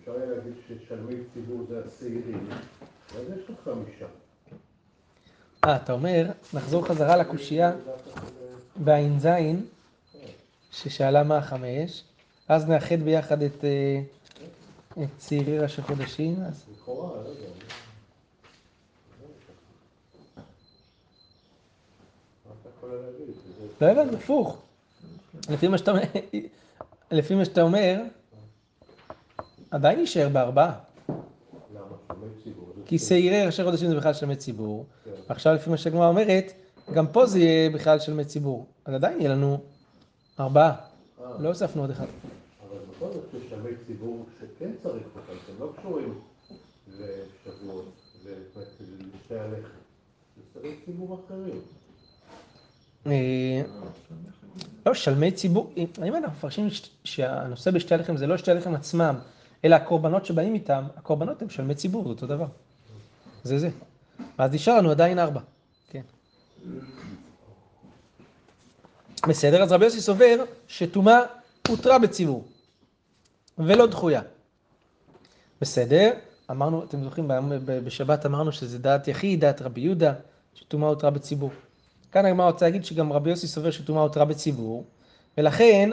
אפשר 0.00 0.12
היה 0.12 0.26
להגיד 0.26 0.52
ששלמי 0.68 1.14
ציבור 1.34 1.66
זה 1.68 1.82
השעירים, 1.86 2.48
אז 3.10 3.24
יש 3.36 3.50
לך 3.50 3.56
חמישה. 3.64 4.06
אה, 5.64 5.76
אתה 5.76 5.92
אומר, 5.92 6.26
נחזור 6.54 6.86
חזרה 6.86 7.16
לקושייה 7.16 7.72
בע"ז, 8.76 9.28
ששאלה 10.70 11.22
מה 11.22 11.38
החמש, 11.38 12.04
אז 12.48 12.68
נאחד 12.68 13.02
ביחד 13.02 13.42
את, 13.42 13.64
אה, 13.64 14.00
צעירי 15.18 15.58
ראשי 15.58 15.82
חודשים. 15.82 16.36
לכאורה, 16.72 17.22
לא 17.22 17.28
יודע. 17.28 17.48
לא 23.80 23.86
הבנתי, 23.86 24.16
הפוך. 24.16 24.62
לפי 25.50 25.68
מה 25.68 25.78
שאתה 25.78 25.90
אומר, 25.90 26.02
לפי 27.10 27.34
מה 27.34 27.44
שאתה 27.44 27.62
אומר, 27.62 28.00
עדיין 29.70 29.98
יישאר 29.98 30.28
בארבעה. 30.28 30.78
כי 32.84 32.98
שעירי 32.98 33.46
ראשי 33.46 33.64
חודשים 33.64 33.88
זה 33.88 33.96
בכלל 33.96 34.14
שלמי 34.14 34.36
ציבור. 34.36 34.86
עכשיו 35.28 35.54
לפי 35.54 35.70
מה 35.70 35.76
שהגמרא 35.76 36.08
אומרת, 36.08 36.52
גם 36.94 37.06
פה 37.06 37.26
זה 37.26 37.38
יהיה 37.38 37.70
בכלל 37.70 37.98
שלמי 37.98 38.24
ציבור. 38.24 38.66
אז 38.84 38.94
עדיין 38.94 39.20
יהיה 39.20 39.30
לנו 39.30 39.58
ארבעה. 40.40 40.76
לא 41.38 41.48
הוספנו 41.48 41.82
עוד 41.82 41.90
אחד. 41.90 42.06
אבל 42.68 42.78
בכל 42.90 43.12
זאת 43.12 43.24
יש 43.34 43.50
שלמי 43.50 43.70
ציבור 43.86 44.26
שכן 44.38 44.70
צריך 44.82 45.04
אותם, 45.16 45.32
שהם 45.46 45.56
לא 45.60 45.72
קשורים 45.78 46.20
לשבועות 46.88 47.92
ולשתי 48.24 49.34
הלחם. 49.34 49.78
זה 50.36 50.42
שלמי 50.54 50.74
ציבור 50.84 51.20
אחרים. 51.26 51.60
אה, 53.06 53.62
לא, 54.86 54.94
שלמי 54.94 55.30
ציבור, 55.32 55.72
אם 55.76 56.14
אנחנו 56.14 56.36
מפרשים 56.36 56.68
שהנושא 57.04 57.70
בשתי 57.70 57.94
הלחם 57.94 58.16
זה 58.16 58.26
לא 58.26 58.36
שתי 58.36 58.50
הלחם 58.50 58.74
עצמם, 58.74 59.18
אלא 59.64 59.74
הקורבנות 59.74 60.26
שבאים 60.26 60.54
איתם, 60.54 60.84
הקורבנות 60.96 61.42
הם 61.42 61.50
שלמי 61.50 61.74
ציבור, 61.74 62.02
זה 62.04 62.08
אותו 62.08 62.26
דבר. 62.26 62.46
זה 63.42 63.58
זה. 63.58 63.70
ואז 64.38 64.54
נשאר 64.54 64.78
לנו 64.78 64.90
עדיין 64.90 65.18
ארבע. 65.18 65.40
כן. 65.90 66.02
בסדר, 69.28 69.62
אז 69.62 69.72
רבי 69.72 69.84
יוסי 69.84 70.00
סובר 70.00 70.44
שטומאה 70.68 71.20
הותרה 71.68 71.98
בציבור, 71.98 72.44
ולא 73.58 73.86
דחויה. 73.86 74.22
בסדר, 75.60 76.10
אמרנו, 76.50 76.84
אתם 76.84 77.04
זוכרים, 77.04 77.30
בשבת 77.66 78.26
אמרנו 78.26 78.52
שזה 78.52 78.78
דעת 78.78 79.08
יחיד, 79.08 79.40
דעת 79.40 79.62
רבי 79.62 79.80
יהודה, 79.80 80.12
שטומאה 80.54 80.88
הותרה 80.88 81.10
בציבור. 81.10 81.50
כאן 82.12 82.26
הגמרא 82.26 82.46
רוצה 82.46 82.64
להגיד 82.64 82.84
שגם 82.84 83.12
רבי 83.12 83.30
יוסי 83.30 83.46
סובר 83.46 83.70
שטומאה 83.70 84.02
הותרה 84.02 84.24
בציבור, 84.24 84.84
ולכן 85.38 85.90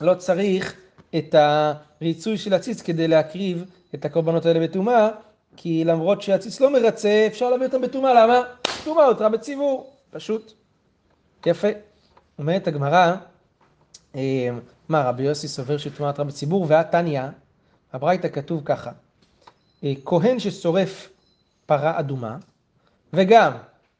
לא 0.00 0.14
צריך 0.14 0.76
את 1.18 1.34
הריצוי 1.34 2.38
של 2.38 2.54
הציץ 2.54 2.82
כדי 2.82 3.08
להקריב 3.08 3.64
את 3.94 4.04
הקורבנות 4.04 4.46
האלה 4.46 4.60
בטומאה, 4.60 5.08
כי 5.56 5.84
למרות 5.84 6.22
שהציץ 6.22 6.60
לא 6.60 6.72
מרצה, 6.72 7.26
אפשר 7.26 7.50
להביא 7.50 7.66
אותם 7.66 7.82
בטומאה, 7.82 8.14
למה? 8.14 8.40
טומאה 8.84 9.04
הותרה 9.04 9.28
בציבור, 9.28 9.96
פשוט. 10.10 10.52
יפה. 11.46 11.68
אומרת 12.38 12.66
הגמרא, 12.66 13.14
אה, 14.14 14.48
מה, 14.88 15.02
רבי 15.02 15.22
יוסי 15.22 15.48
סובר 15.48 15.78
שטומאה 15.78 16.10
הותרה 16.10 16.24
בציבור, 16.24 16.66
והתניא, 16.68 17.22
הברייתא 17.92 18.28
כתוב 18.28 18.62
ככה, 18.64 18.90
אה, 19.84 19.92
כהן 20.04 20.38
ששורף 20.38 21.08
פרה 21.66 21.98
אדומה, 21.98 22.36
וגם 23.12 23.52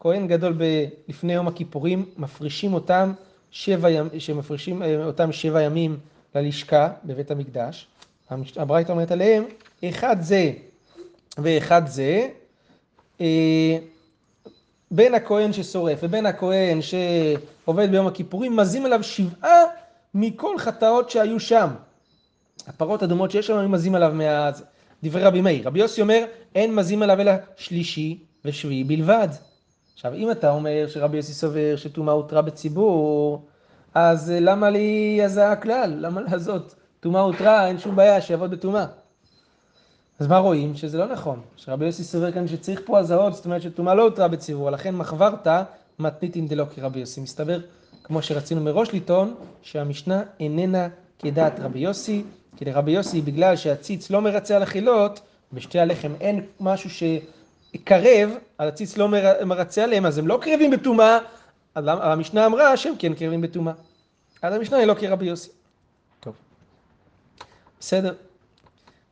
כהן 0.03 0.27
גדול 0.27 0.61
לפני 1.09 1.33
יום 1.33 1.49
הכיפורים, 1.49 2.05
מפרישים 2.17 2.75
אותם 2.75 3.13
שבע 3.51 3.91
ימים, 3.91 4.21
שמפרישים 4.21 4.83
אה, 4.83 5.05
אותם 5.05 5.33
שבע 5.33 5.63
ימים 5.63 5.99
ללשכה 6.35 6.89
בבית 7.05 7.31
המקדש. 7.31 7.87
הברייתא 8.57 8.93
אומרת 8.93 9.11
עליהם, 9.11 9.45
אחד 9.85 10.17
זה 10.21 10.53
ואחד 11.39 11.83
זה, 11.87 12.29
אה, 13.21 13.79
בין 14.91 15.15
הכהן 15.15 15.53
ששורף 15.53 15.99
ובין 16.03 16.27
הכהן 16.27 16.79
שעובד 16.83 17.91
ביום 17.91 18.07
הכיפורים, 18.07 18.57
מזים 18.57 18.85
עליו 18.85 19.03
שבעה 19.03 19.61
מכל 20.15 20.59
חטאות 20.59 21.11
שהיו 21.11 21.41
שם. 21.41 21.69
הפרות 22.67 23.03
אדומות 23.03 23.31
שיש 23.31 23.47
שם, 23.47 23.59
היו 23.59 23.69
מזים 23.69 23.95
עליו 23.95 24.13
מה... 24.15 24.51
דברי 25.03 25.23
רבי 25.23 25.41
מאיר. 25.41 25.67
רבי 25.67 25.79
יוסי 25.79 26.03
אומר, 26.03 26.25
אין 26.55 26.75
מזים 26.75 27.03
עליו 27.03 27.21
אלא 27.21 27.33
שלישי 27.57 28.19
ושביעי 28.45 28.85
בלבד. 28.85 29.29
עכשיו, 29.95 30.15
אם 30.15 30.31
אתה 30.31 30.51
אומר 30.51 30.87
שרבי 30.89 31.17
יוסי 31.17 31.33
סובר 31.33 31.77
שטומאה 31.77 32.15
הותרה 32.15 32.43
בציבור, 32.43 33.43
אז 33.95 34.31
אה, 34.31 34.41
למה 34.41 34.71
לי 34.71 35.21
הזעה 35.25 35.53
הכלל? 35.53 35.95
למה 35.99 36.21
לעשות? 36.21 36.75
טומאה 37.01 37.21
הותרה, 37.21 37.67
אין 37.67 37.79
שום 37.79 37.97
בעיה, 37.97 38.21
שיעבוד 38.21 38.51
בטומאה. 38.51 38.87
אז 40.19 40.27
מה 40.27 40.39
רואים? 40.39 40.77
שזה 40.77 40.99
לא 40.99 41.07
נכון. 41.07 41.41
שרבי 41.57 41.87
יוסי 41.87 42.05
סובר 42.05 42.33
כאן 42.33 42.49
שצריך 42.49 42.81
פה 42.85 42.99
הזעות, 42.99 43.35
זאת 43.35 43.45
אומרת 43.45 43.63
שטומאה 43.63 43.95
לא 43.95 44.03
הותרה 44.03 44.29
בציבור, 44.29 44.71
לכן 44.71 44.95
מחברתא 44.95 45.63
מתניתין 45.99 46.49
דלא 46.49 46.65
כרבי 46.75 47.01
יוסי. 47.01 47.21
מסתבר, 47.21 47.61
כמו 48.05 48.23
שרצינו 48.23 48.61
מראש 48.61 48.95
לטעון, 48.95 49.35
שהמשנה 49.63 50.23
איננה 50.41 50.89
כדעת 51.19 51.61
רבי 51.61 51.79
יוסי, 51.79 52.23
כי 52.57 52.65
לרבי 52.65 52.91
יוסי, 52.91 53.21
בגלל 53.21 53.57
שהציץ 53.57 54.11
לא 54.11 54.21
מרצה 54.21 54.57
על 54.57 54.63
החילות, 54.63 55.21
בשתי 55.53 55.79
הלחם 55.79 56.13
אין 56.21 56.45
משהו 56.61 56.91
שקרב, 57.76 58.31
הציץ 58.59 58.97
לא 58.97 59.09
מרצה 59.45 59.85
עליהם, 59.85 60.07
אז 60.07 60.19
הם 60.19 60.26
לא 60.26 60.38
קרבים 60.43 60.71
בטומאה, 60.71 61.19
המשנה 61.76 62.47
אמרה 62.47 62.76
שהם 62.76 62.95
כן 62.99 63.14
קרבים 63.14 63.41
בטומאה. 63.41 63.75
אז 64.43 64.55
המשנה 64.55 64.76
היא 64.76 64.87
לא 64.87 64.95
כרבי 64.95 65.26
יוסי. 65.26 65.50
טוב. 66.21 66.35
בסדר. 67.81 68.14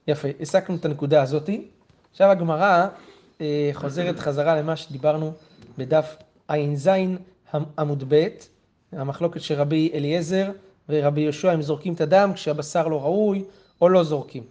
יפה, 0.06 0.28
הסקנו 0.40 0.76
את 0.76 0.84
הנקודה 0.84 1.22
הזאתי. 1.22 1.68
עכשיו 2.10 2.30
הגמרא 2.30 2.86
אה, 3.40 3.70
חוזרת 3.72 4.18
חזרה 4.18 4.56
למה 4.56 4.76
שדיברנו 4.76 5.32
בדף 5.78 6.16
ע"ז 6.48 6.90
עמוד 7.78 8.04
ב', 8.08 8.26
המחלוקת 8.92 9.40
של 9.40 9.54
רבי 9.54 9.90
אליעזר 9.94 10.50
ורבי 10.88 11.20
יהושע, 11.20 11.50
הם 11.50 11.62
זורקים 11.62 11.94
את 11.94 12.00
הדם 12.00 12.32
כשהבשר 12.34 12.88
לא 12.88 13.02
ראוי 13.02 13.44
או 13.80 13.88
לא 13.88 14.04
זורקים. 14.04 14.42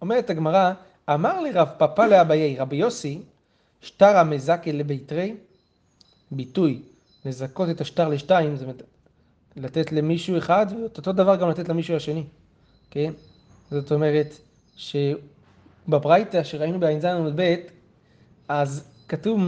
אומרת 0.00 0.30
הגמרא, 0.30 0.72
אמר 1.10 1.40
לרב 1.40 1.68
פפא 1.78 2.02
לאביי, 2.02 2.56
רבי 2.58 2.76
יוסי, 2.76 3.22
שטרה 3.80 4.24
מזקה 4.24 4.72
לביתרי, 4.72 5.34
ביטוי, 6.30 6.82
לזכות 7.24 7.70
את 7.70 7.80
השטר 7.80 8.08
לשתיים, 8.08 8.56
זאת 8.56 8.62
אומרת, 8.62 8.82
לתת 9.56 9.92
למישהו 9.92 10.38
אחד, 10.38 10.66
ואותו 10.80 11.12
דבר 11.12 11.36
גם 11.36 11.50
לתת 11.50 11.68
למישהו 11.68 11.96
השני, 11.96 12.24
כן? 12.90 13.12
זאת 13.70 13.92
אומרת, 13.92 14.34
שבברייתא 14.76 16.42
שראינו 16.42 16.80
בע"ז 16.80 17.04
עמוד 17.04 17.32
ב', 17.40 17.54
אז 18.48 18.84
כתוב 19.08 19.40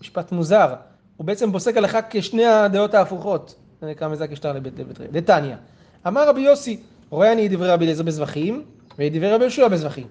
משפט 0.00 0.32
מוזר, 0.32 0.74
הוא 1.16 1.26
בעצם 1.26 1.52
פוסק 1.52 1.76
הלכה 1.76 2.00
כשני 2.10 2.46
הדעות 2.46 2.94
ההפוכות. 2.94 3.54
נקרא 3.82 4.08
מזק 4.08 4.32
אשתר 4.32 4.52
לבית 4.52 4.78
לבית 4.78 5.00
דתניא. 5.00 5.56
אמר 6.06 6.28
רבי 6.28 6.40
יוסי, 6.40 6.80
רואה 7.10 7.32
אני 7.32 7.48
דברי 7.48 7.68
רבי 7.68 7.84
אליעזר 7.84 8.02
בזבחים, 8.02 8.64
ודברי 8.98 9.32
רבי 9.32 9.44
יהושע 9.44 9.68
בזבחים. 9.68 10.06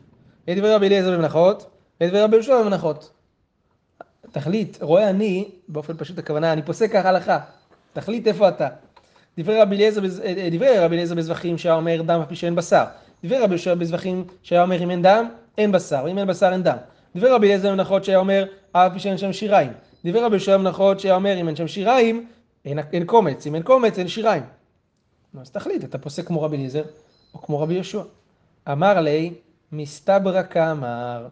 ודברי 0.48 0.74
רבי 0.74 0.88
אליעזר 0.88 1.18
במנחות, 1.18 1.70
ודברי 2.02 2.22
רבי 2.22 2.36
יהושע 2.36 2.62
במנחות. 2.62 3.12
תחליט, 4.36 4.82
רואה 4.82 5.10
אני, 5.10 5.50
באופן 5.68 5.94
פשוט 5.98 6.20
הכוונה, 6.20 6.54
אני 6.54 6.62
פוסק 6.62 6.92
ככה 6.92 7.10
הלכה. 7.10 7.40
תחליט 7.94 8.28
איפה 8.28 8.50
אתה. 8.50 8.68
אליעזר, 9.76 10.02
אה, 10.24 10.50
דברי 10.52 10.80
רבי 10.80 10.96
אליעזר 10.96 11.16
בזבחים 11.16 11.58
שהיה 11.58 11.76
אומר 11.76 12.02
דם 12.02 12.22
אף 12.22 12.34
שאין 12.34 12.56
בשר. 12.56 12.84
דברי 13.24 13.40
רבי 13.40 13.54
יהושע 13.54 13.74
בזבחים 13.76 14.28
שהיה 14.44 14.62
אומר 14.64 14.84
אם 14.84 14.92
אין 14.92 15.02
דם, 15.02 15.30
אין 15.58 15.72
בשר, 15.72 16.06
אם 16.12 16.18
אין 16.18 16.28
בשר 16.28 16.50
אין 16.52 16.64
דם. 16.64 16.78
דברי 17.16 17.30
רבי 17.30 17.48
אליעזר 17.48 17.72
במנחות 17.72 18.04
שהיה 18.06 18.18
אומר 18.18 18.46
אף 18.72 18.92
שאין 18.98 19.18
שם 19.18 19.34
שיריים. 19.34 19.72
דברי 20.06 20.22
רבי 20.22 20.36
יהושע 20.36 20.58
במנחות 20.58 21.00
שהיה 21.00 21.16
אומר 21.16 21.40
אם 21.40 21.48
אין 21.48 21.56
שם 21.56 21.68
שיריים, 21.68 22.28
אין, 22.66 22.80
אין 22.94 23.06
קומץ, 23.06 23.48
אם 23.48 23.56
אין 23.56 23.64
קומץ 23.64 24.00
אין 24.00 24.08
שיריים. 24.08 24.44
אז 25.42 25.52
תחליט, 25.52 25.84
אתה 25.84 25.98
פוסק 25.98 26.28
כמו 26.28 26.42
רבי 26.42 26.58
אליעזר 26.58 26.84
או 27.34 27.42
כמו 27.42 27.60
רבי 27.60 27.74
יהושע. 27.74 28.02
אמר 28.72 29.02
לי, 29.02 29.34
מסתברא 29.72 30.44
כאמר, 30.44 31.28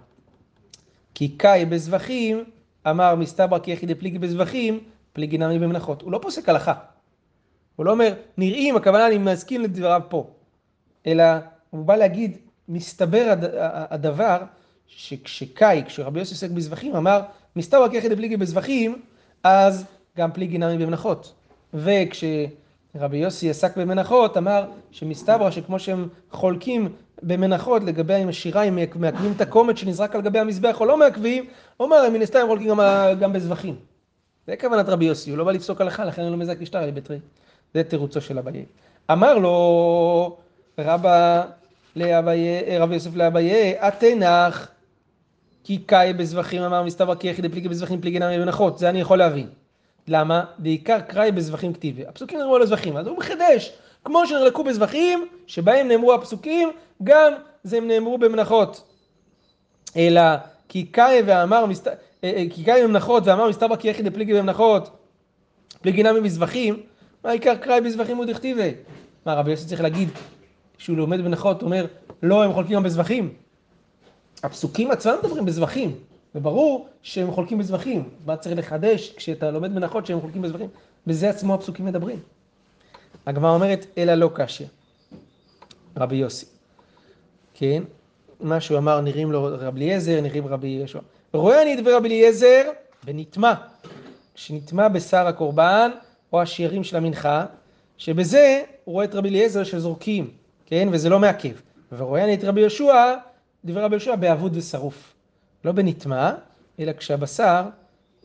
כי 1.15 1.27
קאי 1.37 1.65
בזבחים, 1.65 2.43
אמר 2.89 3.15
מסתברא 3.15 3.59
כי 3.59 3.71
יחידי 3.71 3.95
פליגי 3.95 4.19
בזבחים, 4.19 4.79
פליגי 5.13 5.37
נמי 5.37 5.59
במנחות. 5.59 6.01
הוא 6.01 6.11
לא 6.11 6.19
פוסק 6.21 6.49
הלכה. 6.49 6.73
הוא 7.75 7.85
לא 7.85 7.91
אומר, 7.91 8.13
נראים, 8.37 8.75
הכוונה 8.75 9.07
אני 9.07 9.17
מסכים 9.17 9.61
לדבריו 9.61 10.01
פה. 10.09 10.27
אלא 11.07 11.23
הוא 11.69 11.85
בא 11.85 11.95
להגיד, 11.95 12.37
מסתבר 12.69 13.33
הדבר 13.89 14.37
שכשקאי, 14.87 15.83
כשרבי 15.87 16.19
יוסי 16.19 16.33
עוסק 16.33 16.49
בזבחים, 16.49 16.95
אמר, 16.95 17.21
מסתברא 17.55 17.89
כי 17.89 17.97
יחידי 17.97 18.15
פליגי 18.15 18.37
בזבחים, 18.37 19.01
אז 19.43 19.85
גם 20.17 20.31
פליגי 20.31 20.57
נמי 20.57 20.85
במנחות. 20.85 21.33
וכשרבי 22.95 23.17
יוסי 23.17 23.49
עסק 23.49 23.77
במנחות, 23.77 24.37
אמר 24.37 24.65
שמסתברא 24.91 25.51
שכמו 25.51 25.79
שהם 25.79 26.07
חולקים 26.31 26.89
במנחות 27.21 27.83
לגבי 27.83 28.23
אם 28.23 28.29
השיריים 28.29 28.75
מעכבים 28.95 29.31
את 29.35 29.41
הקומץ 29.41 29.77
שנזרק 29.77 30.15
על 30.15 30.21
גבי 30.21 30.39
המזבח 30.39 30.79
או 30.79 30.85
לא 30.85 30.97
מעכבים, 30.97 31.45
הוא 31.77 31.85
אומר, 31.85 32.09
מן 32.09 32.21
הסתם 32.21 32.39
חולקים 32.47 32.69
גם, 32.69 32.79
גם 33.19 33.33
בזבחים. 33.33 33.75
זה 34.47 34.55
כוונת 34.61 34.89
רבי 34.89 35.05
יוסי, 35.05 35.29
הוא 35.29 35.37
לא 35.37 35.43
בא 35.43 35.51
לפסוק 35.51 35.81
הלכה, 35.81 36.05
לכן 36.05 36.21
הוא 36.21 36.31
לא 36.31 36.37
מזק 36.37 36.61
לשטר 36.61 36.85
לבית 36.85 37.09
זה 37.73 37.83
תירוצו 37.83 38.21
של 38.21 38.37
אביי. 38.37 38.65
אמר 39.11 39.37
לו 39.37 40.37
רבא 40.79 41.43
לאביי, 41.95 42.79
רבי 42.79 42.93
יוסף 42.93 43.15
לאביי, 43.15 43.75
התנח 43.79 44.67
כי 45.63 45.77
קאי 45.77 46.13
בזבחים 46.13 46.61
אמר 46.61 46.83
מסתבר 46.83 47.15
כי 47.15 47.27
יחידי 47.27 47.49
פליגי 47.49 47.69
בזבחים 47.69 48.01
פליגי 48.01 48.19
נמי 48.19 48.39
בנחות, 48.39 48.77
זה 48.77 48.89
אני 48.89 49.01
יכול 49.01 49.17
להבין. 49.17 49.62
למה? 50.07 50.43
בעיקר 50.57 50.99
קראי 51.01 51.31
בזבחים 51.31 51.73
כתיבי. 51.73 52.05
הפסוקים 52.07 52.39
נאמרו 52.39 52.55
על 52.55 52.61
הזבחים, 52.61 52.97
אז 52.97 53.07
הוא 53.07 53.17
מחדש. 53.17 53.73
כמו 54.05 54.27
שנרלקו 54.27 54.63
בזבחים, 54.63 55.27
שבהם 55.47 55.87
נאמרו 55.87 56.13
הפסוקים, 56.13 56.71
גם 57.03 57.33
זה 57.63 57.77
הם 57.77 57.87
נאמרו 57.87 58.17
במנחות. 58.17 58.83
אלא 59.97 60.21
כי 60.69 60.85
קאי 60.85 61.21
ואמר, 61.25 61.65
מסת... 61.65 61.87
אה, 61.87 61.93
אה, 62.23 62.43
כי 62.49 62.63
קאי 62.63 62.83
במנחות 62.83 63.23
ואמר 63.25 63.49
מסתבר 63.49 63.75
כי 63.75 63.87
יחיד 63.87 64.13
פליגי 64.13 64.33
במנחות, 64.33 64.89
פליגי 65.81 66.03
נמי 66.03 66.21
בזבחים, 66.21 66.79
מה 67.23 67.29
העיקר 67.29 67.55
קראי 67.55 67.81
בזבחים 67.81 68.19
ודכתיבי? 68.19 68.71
מה 69.25 69.33
רבי 69.33 69.51
יוסי 69.51 69.67
צריך 69.67 69.81
להגיד, 69.81 70.09
כשהוא 70.77 70.97
לומד 70.97 71.21
בנחות, 71.21 71.61
הוא 71.61 71.67
אומר, 71.67 71.85
לא, 72.23 72.43
הם 72.43 72.53
חולקים 72.53 72.75
גם 72.75 72.83
בזבחים. 72.83 73.33
הפסוקים 74.43 74.91
עצמם 74.91 75.15
מדברים 75.23 75.45
בזבחים. 75.45 75.95
וברור 76.35 76.87
שהם 77.01 77.31
חולקים 77.31 77.57
בזבחים. 77.57 78.09
מה 78.25 78.37
צריך 78.37 78.57
לחדש 78.57 79.13
כשאתה 79.15 79.51
לומד 79.51 79.71
מנחות 79.71 80.05
שהם 80.05 80.21
חולקים 80.21 80.41
בזבחים? 80.41 80.67
בזה 81.07 81.29
עצמו 81.29 81.53
הפסוקים 81.53 81.85
מדברים. 81.85 82.19
הגמרא 83.25 83.51
אומרת, 83.51 83.85
אלא 83.97 84.13
לא 84.13 84.29
קשיא. 84.33 84.65
רבי 85.97 86.15
יוסי. 86.15 86.45
כן? 87.53 87.83
מה 88.39 88.61
שהוא 88.61 88.77
אמר, 88.77 89.01
נראים 89.01 89.31
לו 89.31 89.47
רבי 89.59 89.79
אליעזר, 89.79 90.21
נראים 90.21 90.47
רבי 90.47 90.67
ישוע. 90.67 91.01
רואה 91.33 91.61
אני 91.61 91.73
את 91.73 91.87
רבי 91.87 92.07
אליעזר 92.07 92.63
ונטמע. 93.05 93.53
כשנטמע 94.35 94.87
בשר 94.87 95.27
הקורבן 95.27 95.91
או 96.33 96.41
השירים 96.41 96.83
של 96.83 96.97
המנחה, 96.97 97.45
שבזה 97.97 98.63
הוא 98.83 98.93
רואה 98.93 99.05
את 99.05 99.15
רבי 99.15 99.29
אליעזר 99.29 99.63
שזורקים, 99.63 100.31
כן? 100.65 100.87
וזה 100.91 101.09
לא 101.09 101.19
מעכב. 101.19 101.53
ורואה 101.91 102.23
אני 102.23 102.33
את 102.33 102.43
רבי 102.43 102.61
יהושע, 102.61 103.15
דברי 103.65 103.83
רבי 103.83 103.95
יהושע 103.95 104.15
באבוד 104.15 104.57
ושרוף. 104.57 105.12
לא 105.65 105.71
בנטמע, 105.71 106.31
אלא 106.79 106.93
כשהבשר 106.93 107.63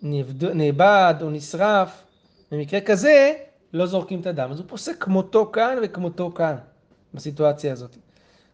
נאבד 0.02 1.14
או 1.22 1.30
נשרף, 1.30 2.02
במקרה 2.52 2.80
כזה 2.80 3.32
לא 3.72 3.86
זורקים 3.86 4.20
את 4.20 4.26
הדם. 4.26 4.50
אז 4.50 4.58
הוא 4.58 4.66
פוסק 4.68 4.96
כמותו 5.00 5.50
כאן 5.52 5.78
וכמותו 5.82 6.32
כאן, 6.34 6.56
בסיטואציה 7.14 7.72
הזאת. 7.72 7.96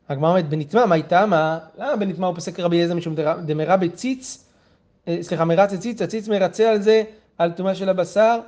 הגמרא 0.08 0.30
אומרת, 0.30 0.48
בנטמע, 0.48 0.86
מה 0.86 0.94
איתה? 0.94 1.26
מה? 1.26 1.58
למה 1.78 1.96
בנטמע 1.96 2.26
הוא 2.26 2.34
פוסק 2.34 2.60
רבי 2.60 2.76
אליעזר 2.76 2.94
משום 2.94 3.14
דמרה 3.46 3.76
בציץ, 3.76 4.44
אה, 5.08 5.18
סליחה, 5.22 5.44
מרצה 5.44 5.76
ציץ, 5.76 6.02
הציץ 6.02 6.28
מרצה 6.28 6.70
על 6.70 6.82
זה, 6.82 7.02
על 7.38 7.52
טומאה 7.52 7.74
של 7.74 7.88
הבשר, 7.88 8.38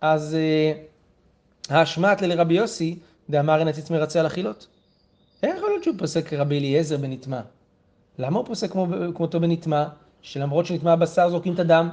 אז 0.00 0.34
אה, 0.34 0.72
האשמת 1.78 2.22
לרבי 2.22 2.54
יוסי, 2.54 2.98
דאמר 3.30 3.58
אין 3.58 3.68
הציץ 3.68 3.90
מרצה 3.90 4.20
על 4.20 4.26
אכילות. 4.26 4.66
איך 5.42 5.56
יכול 5.56 5.68
להיות 5.70 5.84
שהוא 5.84 5.96
פוסק 5.98 6.32
רבי 6.32 6.58
אליעזר 6.58 6.96
בנטמע? 6.96 7.40
למה 8.18 8.38
הוא 8.38 8.46
פוסק 8.46 8.70
כמו, 8.70 8.86
כמותו 9.14 9.40
בנטמע, 9.40 9.84
שלמרות 10.22 10.66
שנטמע 10.66 10.96
בשר 10.96 11.30
זורקים 11.30 11.54
את 11.54 11.58
הדם? 11.58 11.88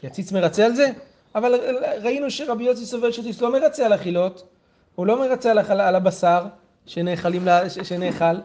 כי 0.00 0.06
הציץ 0.06 0.32
מרצה 0.32 0.64
על 0.64 0.74
זה? 0.74 0.90
אבל 1.34 1.54
ראינו 2.02 2.30
שרבי 2.30 2.64
יוסי 2.64 2.86
סובר 2.86 3.10
שציץ 3.10 3.40
לא 3.40 3.52
מרצה 3.52 3.86
על 3.86 3.94
אכילות, 3.94 4.46
הוא 4.94 5.06
לא 5.06 5.20
מרצה 5.20 5.50
על, 5.50 5.58
על 5.58 5.96
הבשר 5.96 6.44
שנאכלים, 6.86 7.48
שנאכל, 7.82 8.36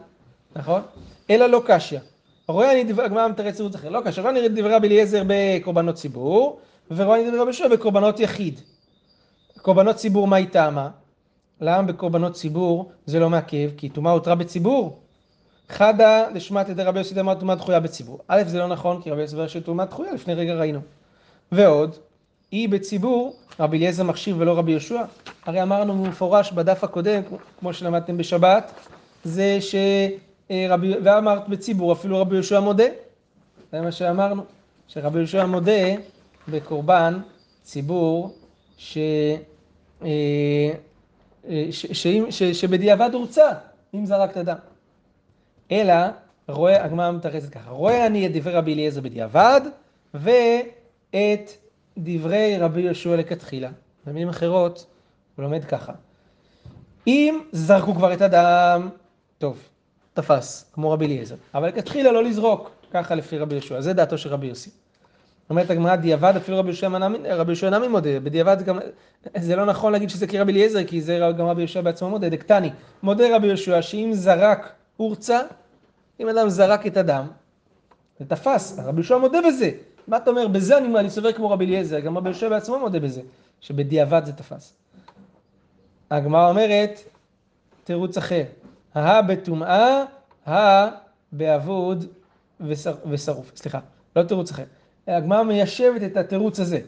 נכון? 0.56 0.82
אלא 1.30 1.46
לא 1.46 1.62
קשיא. 1.66 2.00
רואה 2.48 2.72
אני 2.72 2.84
דבר, 2.84 3.04
הגמרא 3.04 3.28
מתרץ 3.28 3.56
תירוץ 3.56 3.76
אחר, 3.76 3.90
לא 3.90 4.02
קשיא, 4.06 4.22
רואה 4.22 4.32
אני 4.32 4.48
דברי 4.50 4.74
רבי 4.74 4.88
אליעזר 4.88 5.24
בקורבנות 5.28 5.96
ציבור, 5.96 6.60
ורואה 6.92 7.16
אני 7.16 7.28
דברי 7.28 7.40
רבי 7.40 7.50
יהושע 7.50 7.68
בקורבנות 7.68 8.20
יחיד. 8.20 8.60
קורבנות 9.62 9.96
ציבור 9.96 10.28
מה 10.28 10.36
היא 10.36 10.48
טעמה? 10.48 10.90
למה 11.62 11.82
בקורבנות 11.84 12.34
ציבור 12.34 12.92
זה 13.06 13.20
לא 13.20 13.30
מעכב? 13.30 13.70
כי 13.78 13.90
טומאה 13.90 14.12
הותרה 14.12 14.36
בציבור. 14.36 15.00
חדא 15.70 16.26
לשמת 16.34 16.70
ידי 16.70 16.84
רבי 16.84 17.00
יוסי 17.00 17.14
דאמר 17.14 17.36
טומאה 17.36 17.56
דחויה 17.56 17.80
בציבור. 17.80 18.20
א', 18.28 18.44
זה 18.46 18.60
לא 18.60 18.68
נכון, 18.68 19.02
כי 19.02 19.12
רבי 19.12 19.22
יוסי 19.22 19.36
אומר 19.36 19.48
שטומאה 19.48 19.86
דחויה, 19.86 20.14
לפני 20.14 20.34
רגע 20.34 20.54
ראינו. 20.54 20.80
ועוד, 21.52 21.96
היא 22.52 22.70
בציבור, 22.70 23.36
רבי 23.60 23.78
אליעזר 23.78 24.04
מכשיר 24.04 24.36
ולא 24.40 24.58
רבי 24.58 24.72
יהושע? 24.72 25.02
הרי 25.46 25.62
אמרנו 25.62 26.04
במפורש 26.04 26.52
בדף 26.52 26.84
הקודם, 26.84 27.22
כמו 27.60 27.74
שלמדתם 27.74 28.18
בשבת, 28.18 28.72
זה 29.24 29.58
שרבי, 29.62 30.94
ואמרת 31.04 31.50
בציבור, 31.50 31.94
אפילו 31.94 32.22
רבי 32.22 32.36
יהושע 32.36 32.60
מודה. 32.60 32.88
זה 33.72 33.82
מה 33.82 33.92
שאמרנו, 33.92 34.44
שרבי 34.88 35.18
יהושע 35.18 35.46
מודה 35.46 35.96
בקורבן 36.48 37.20
ציבור 37.64 38.36
ש... 38.78 38.98
אה, 40.04 40.08
אה, 41.50 41.68
ש, 41.72 41.86
ש, 41.86 42.08
ש, 42.30 42.44
שבדיעבד 42.44 43.10
הורצה, 43.14 43.52
אם 43.96 44.06
זרקת 44.06 44.38
דם. 44.38 44.56
אלא, 45.72 45.94
רואה, 46.48 46.84
הגמרא 46.84 47.12
מתרצת 47.12 47.50
ככה, 47.50 47.70
רואה 47.70 48.06
אני 48.06 48.28
את 48.28 48.32
דברי 48.34 48.54
רבי 48.54 48.74
אליעזר 48.74 49.02
בדיעבד, 49.02 49.62
ואת 50.14 51.52
דברי 51.98 52.58
רבי 52.60 52.82
יהושע 52.82 53.16
לכתחילה. 53.16 53.70
במילים 54.06 54.30
אחרות, 54.30 54.86
הוא 55.36 55.44
לומד 55.44 55.66
ככה. 55.66 55.94
אם 57.08 57.40
זרקו 57.52 57.96
כבר 57.96 58.14
את 58.14 58.22
הדם, 58.22 58.90
טוב, 59.38 59.60
תפס, 60.14 60.72
כמו 60.74 60.92
רבי 60.92 61.06
אליעזר. 61.06 61.36
אבל 61.54 61.68
לכתחילה 61.68 62.12
לא 62.12 62.24
לזרוק, 62.24 62.72
ככה 62.92 63.16
לפי 63.16 63.38
רבי 63.38 63.56
יהושע. 63.56 63.82
זה 63.82 63.94
דעתו 63.94 64.18
של 64.18 64.30
רבי 64.30 64.48
יוסי. 64.48 64.70
אומרת 65.50 65.70
הגמרא 65.70 65.96
דיעבד 65.96 66.34
אפילו 66.38 66.60
רבי 66.60 66.70
יהושע 66.70 66.88
רבי 67.30 67.54
נמי 67.72 67.88
מודה, 67.88 68.20
בדיעבד 68.20 68.62
גם, 68.62 68.80
זה 69.38 69.56
לא 69.56 69.66
נכון 69.66 69.94
להגיד 69.94 70.10
שזה 70.10 70.28
כרבי 70.28 70.52
אליעזר, 70.52 70.84
כי 70.84 71.02
זה 71.02 71.20
גם 71.38 71.46
רבי 71.46 71.62
יהושע 71.62 71.82
בעצמו 71.82 72.10
מודה, 72.10 72.30
דקטני, 72.30 72.70
מודה 73.04 73.36
רבי 73.36 73.48
יהושע 73.48 73.82
שאם 73.82 74.10
זרק 74.14 74.72
הורצה, 74.98 75.42
אם 76.20 76.30
אדם 76.30 76.50
זרק 76.50 76.88
את 76.88 76.98
הדם, 76.98 77.28
זה 78.20 78.26
תפס, 78.26 78.80
רבי 78.80 78.98
יהושע 78.98 79.18
מודה 79.18 79.40
בזה, 79.48 79.72
מה 80.08 80.18
אתה 80.18 80.30
אומר, 80.30 80.48
בזה 80.48 80.78
אני, 80.78 81.00
אני 81.00 81.10
סובר 81.10 81.32
כמו 81.32 81.50
רבי 81.50 81.66
אליעזר, 81.66 82.00
גם 82.00 82.18
רבי 82.18 82.30
יהושע 82.30 82.50
בעצמו 82.50 82.80
מודה 82.80 83.00
בזה, 83.00 83.22
שבדיעבד 83.62 84.22
זה 84.26 84.34
תפס. 84.34 84.74
הגמרא 86.12 86.50
אומרת, 86.50 87.00
תירוץ 87.84 88.18
אחר, 88.18 88.44
הא 88.94 89.22
בטומאה, 89.22 90.04
הא 90.46 90.90
באבוד 91.32 92.06
ושרוף, 93.10 93.52
סליחה, 93.56 93.80
לא 94.16 94.24
תירוץ 94.24 94.52
אחר. 94.52 94.64
הגמרא 95.08 95.44
מיישבת 95.44 96.04
את 96.04 96.18
התירוץ 96.18 96.60
הזה. 96.60 96.80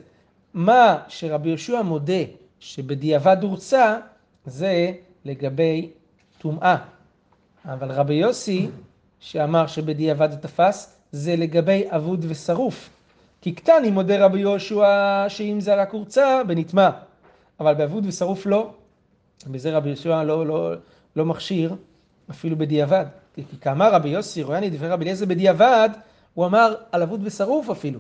מה 0.54 0.98
שרבי 1.08 1.50
יהושע 1.50 1.82
מודה 1.82 2.24
שבדיעבד 2.60 3.38
הורצה, 3.42 3.98
זה 4.46 4.92
לגבי 5.26 5.92
טומאה. 6.38 6.78
אבל 7.66 7.92
רבי 7.92 8.14
יוסי, 8.14 8.70
שאמר 9.20 9.68
שבדיעבד 9.68 10.32
זה 10.32 10.38
תפס, 10.38 10.96
זה 11.12 11.36
לגבי 11.36 11.84
אבוד 11.88 12.26
ושרוף. 12.30 12.90
כי 13.42 13.52
קטני 13.52 13.92
מודה 13.92 14.26
רבי 14.26 14.40
יהושע 14.40 15.26
שאם 15.28 15.60
זה 15.60 15.76
רק 15.76 15.92
הורצה, 15.92 16.42
בנטמע. 16.48 16.90
אבל 17.60 17.74
באבוד 17.74 18.06
ושרוף 18.06 18.46
לא. 18.46 18.72
בזה 19.48 19.78
רבי 19.78 19.90
יהושע 19.90 20.24
לא, 20.24 20.48
לא, 20.48 20.74
לא 21.16 21.26
מכשיר, 21.26 21.76
אפילו 22.30 22.58
בדיעבד. 22.58 23.06
כי 23.36 23.44
כאמר 23.62 23.94
רבי 23.94 24.10
יוסי, 24.10 24.44
רואה 24.44 24.58
אני 24.58 24.70
דברי 24.70 24.90
רבי 24.90 25.04
אליעזר 25.04 25.26
בדיעבד, 25.26 25.90
הוא 26.34 26.46
אמר 26.46 26.76
על 26.92 27.04
אבוד 27.04 27.22
ושרוף 27.24 27.70
אפילו. 27.70 28.00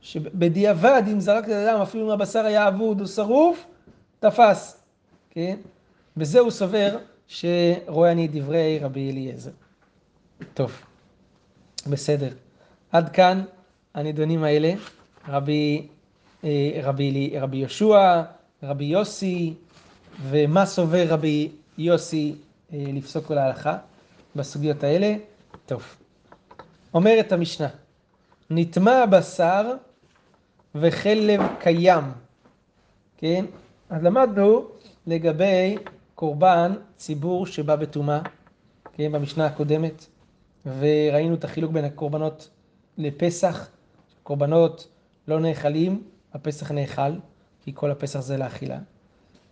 שבדיעבד, 0.00 1.02
אם 1.12 1.20
זרקת 1.20 1.48
את 1.48 1.52
הדם, 1.52 1.80
אפילו 1.82 2.06
אם 2.06 2.10
הבשר 2.10 2.44
היה 2.44 2.68
אבוד 2.68 3.00
או 3.00 3.06
שרוף, 3.06 3.64
תפס. 4.20 4.80
כן? 5.30 5.56
בזה 6.16 6.40
הוא 6.40 6.50
סובר 6.50 6.96
שרואה 7.28 8.12
אני 8.12 8.28
דברי 8.28 8.78
רבי 8.78 9.10
אליעזר. 9.10 9.50
טוב, 10.54 10.72
בסדר. 11.86 12.30
עד 12.92 13.08
כאן 13.08 13.44
הנדונים 13.94 14.44
האלה. 14.44 14.72
רבי, 15.28 15.86
אה, 16.44 16.80
רבי, 16.82 17.34
רבי 17.40 17.56
יהושע, 17.56 18.22
רבי 18.62 18.84
יוסי, 18.84 19.54
ומה 20.22 20.66
סובר 20.66 21.04
רבי 21.08 21.50
יוסי 21.78 22.34
אה, 22.72 22.84
לפסוק 22.92 23.26
כל 23.26 23.38
ההלכה 23.38 23.78
בסוגיות 24.36 24.84
האלה. 24.84 25.16
טוב. 25.66 25.82
אומרת 26.94 27.32
המשנה, 27.32 27.68
נטמע 28.50 29.06
בשר 29.06 29.72
וחלב 30.74 31.40
קיים, 31.60 32.04
כן? 33.16 33.44
אז 33.90 34.02
למדנו 34.02 34.64
לגבי 35.06 35.76
קורבן 36.16 36.72
ציבור 36.96 37.46
שבא 37.46 37.76
בטומאה, 37.76 38.20
כן, 38.92 39.12
במשנה 39.12 39.46
הקודמת, 39.46 40.06
וראינו 40.78 41.34
את 41.34 41.44
החילוק 41.44 41.72
בין 41.72 41.84
הקורבנות 41.84 42.50
לפסח, 42.98 43.68
קורבנות 44.22 44.88
לא 45.28 45.40
נאכלים, 45.40 46.02
הפסח 46.34 46.70
נאכל, 46.70 47.12
כי 47.64 47.72
כל 47.74 47.90
הפסח 47.90 48.20
זה 48.20 48.36
לאכילה. 48.36 48.78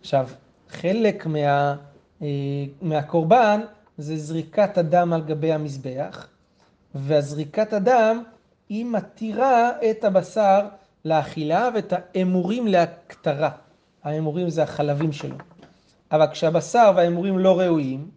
עכשיו, 0.01 0.29
חלק 0.69 1.25
מה, 1.25 1.75
אה, 2.21 2.27
מהקורבן 2.81 3.61
זה 3.97 4.17
זריקת 4.17 4.77
הדם 4.77 5.13
על 5.13 5.21
גבי 5.21 5.53
המזבח, 5.53 6.27
והזריקת 6.95 7.73
הדם 7.73 8.23
היא 8.69 8.85
מתירה 8.85 9.69
את 9.89 10.03
הבשר 10.03 10.67
לאכילה 11.05 11.69
ואת 11.75 11.93
האמורים 11.93 12.67
להקטרה. 12.67 13.49
האמורים 14.03 14.49
זה 14.49 14.63
החלבים 14.63 15.11
שלו. 15.11 15.35
אבל 16.11 16.27
כשהבשר 16.31 16.91
והאמורים 16.95 17.39
לא 17.39 17.59
ראויים, 17.59 18.09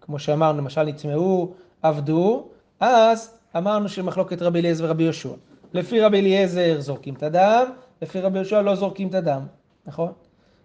כמו 0.00 0.18
שאמרנו, 0.18 0.58
למשל 0.58 0.82
נטמעו, 0.82 1.54
עבדו, 1.82 2.48
אז 2.80 3.34
אמרנו 3.56 3.88
שמחלוקת 3.88 4.42
רבי 4.42 4.60
אליעזר 4.60 4.84
ורבי 4.84 5.02
יהושע. 5.02 5.34
לפי 5.72 6.00
רבי 6.00 6.20
אליעזר 6.20 6.80
זורקים 6.80 7.14
את 7.14 7.22
הדם, 7.22 7.64
לפי 8.02 8.20
רבי 8.20 8.38
יהושע 8.38 8.62
לא 8.62 8.74
זורקים 8.74 9.08
את 9.08 9.14
הדם, 9.14 9.46
נכון? 9.86 10.12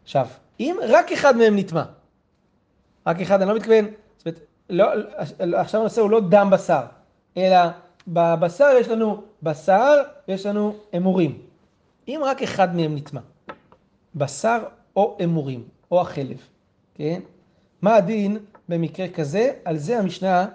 עכשיו, 0.04 0.28
אם 0.60 0.78
רק 0.90 1.12
אחד 1.12 1.38
מהם 1.38 1.58
נטמע, 1.58 1.84
רק 3.08 3.22
אחד, 3.22 3.42
אני 3.42 3.50
לא 3.50 3.56
מתכוון, 3.56 3.86
זאת 4.18 4.28
אומרת, 4.28 4.40
לא, 4.70 4.86
עכשיו 5.58 5.82
הנושא 5.82 6.02
הוא 6.02 6.10
לא 6.10 6.20
דם 6.30 6.50
בשר, 6.52 6.82
אלא 7.38 7.58
בבשר 8.08 8.70
יש 8.80 8.88
לנו 8.88 9.22
בשר 9.44 10.04
ויש 10.28 10.46
לנו 10.46 10.76
אמורים. 10.98 11.38
אם 12.08 12.22
רק 12.26 12.44
אחד 12.44 12.76
מהם 12.76 12.96
נטמע, 12.96 13.22
בשר 14.16 14.64
או 14.96 15.18
אמורים, 15.24 15.64
או 15.92 16.02
החלב, 16.02 16.38
כן? 16.96 17.20
מה 17.82 17.96
הדין 17.96 18.38
במקרה 18.70 19.08
כזה? 19.08 19.52
על 19.66 19.78
זה 19.78 20.00
המשנה 20.00 20.46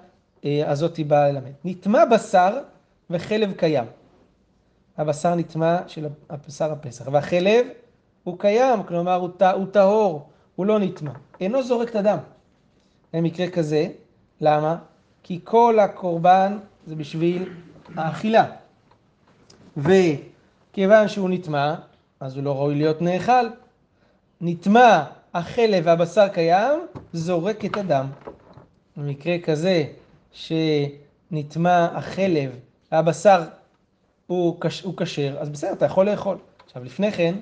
אה, 0.44 0.70
הזאת 0.70 1.00
באה 1.00 1.32
ללמד. 1.32 1.52
נטמע 1.64 2.04
בשר 2.04 2.58
וחלב 3.10 3.52
קיים. 3.52 3.84
הבשר 4.98 5.34
נטמע 5.34 5.78
של 5.86 6.06
הבשר 6.30 6.72
הפסח, 6.72 7.08
והחלב 7.12 7.66
הוא 8.24 8.38
קיים, 8.38 8.82
כלומר 8.82 9.14
הוא, 9.14 9.30
הוא 9.54 9.66
טהור, 9.70 10.28
הוא 10.56 10.66
לא 10.66 10.78
נטמע, 10.78 11.10
אינו 11.40 11.62
זורק 11.62 11.90
את 11.90 11.94
הדם. 11.96 12.18
במקרה 13.12 13.50
כזה, 13.50 13.86
למה? 14.40 14.76
כי 15.22 15.40
כל 15.44 15.78
הקורבן 15.78 16.58
זה 16.86 16.96
בשביל 16.96 17.48
האכילה. 17.96 18.46
וכיוון 19.76 21.08
שהוא 21.08 21.30
נטמע, 21.30 21.74
אז 22.20 22.36
הוא 22.36 22.44
לא 22.44 22.56
ראוי 22.56 22.74
להיות 22.74 23.02
נאכל. 23.02 23.48
נטמע 24.40 25.04
החלב 25.34 25.82
והבשר 25.86 26.28
קיים, 26.28 26.86
זורק 27.12 27.64
את 27.64 27.76
הדם. 27.76 28.06
במקרה 28.96 29.38
כזה 29.38 29.84
שנטמע 30.32 31.88
החלב 31.94 32.50
והבשר 32.92 33.42
הוא 34.26 34.60
כשר, 34.96 35.36
אז 35.40 35.48
בסדר, 35.48 35.72
אתה 35.72 35.84
יכול 35.84 36.10
לאכול. 36.10 36.38
עכשיו 36.66 36.84
לפני 36.84 37.12
כן, 37.12 37.34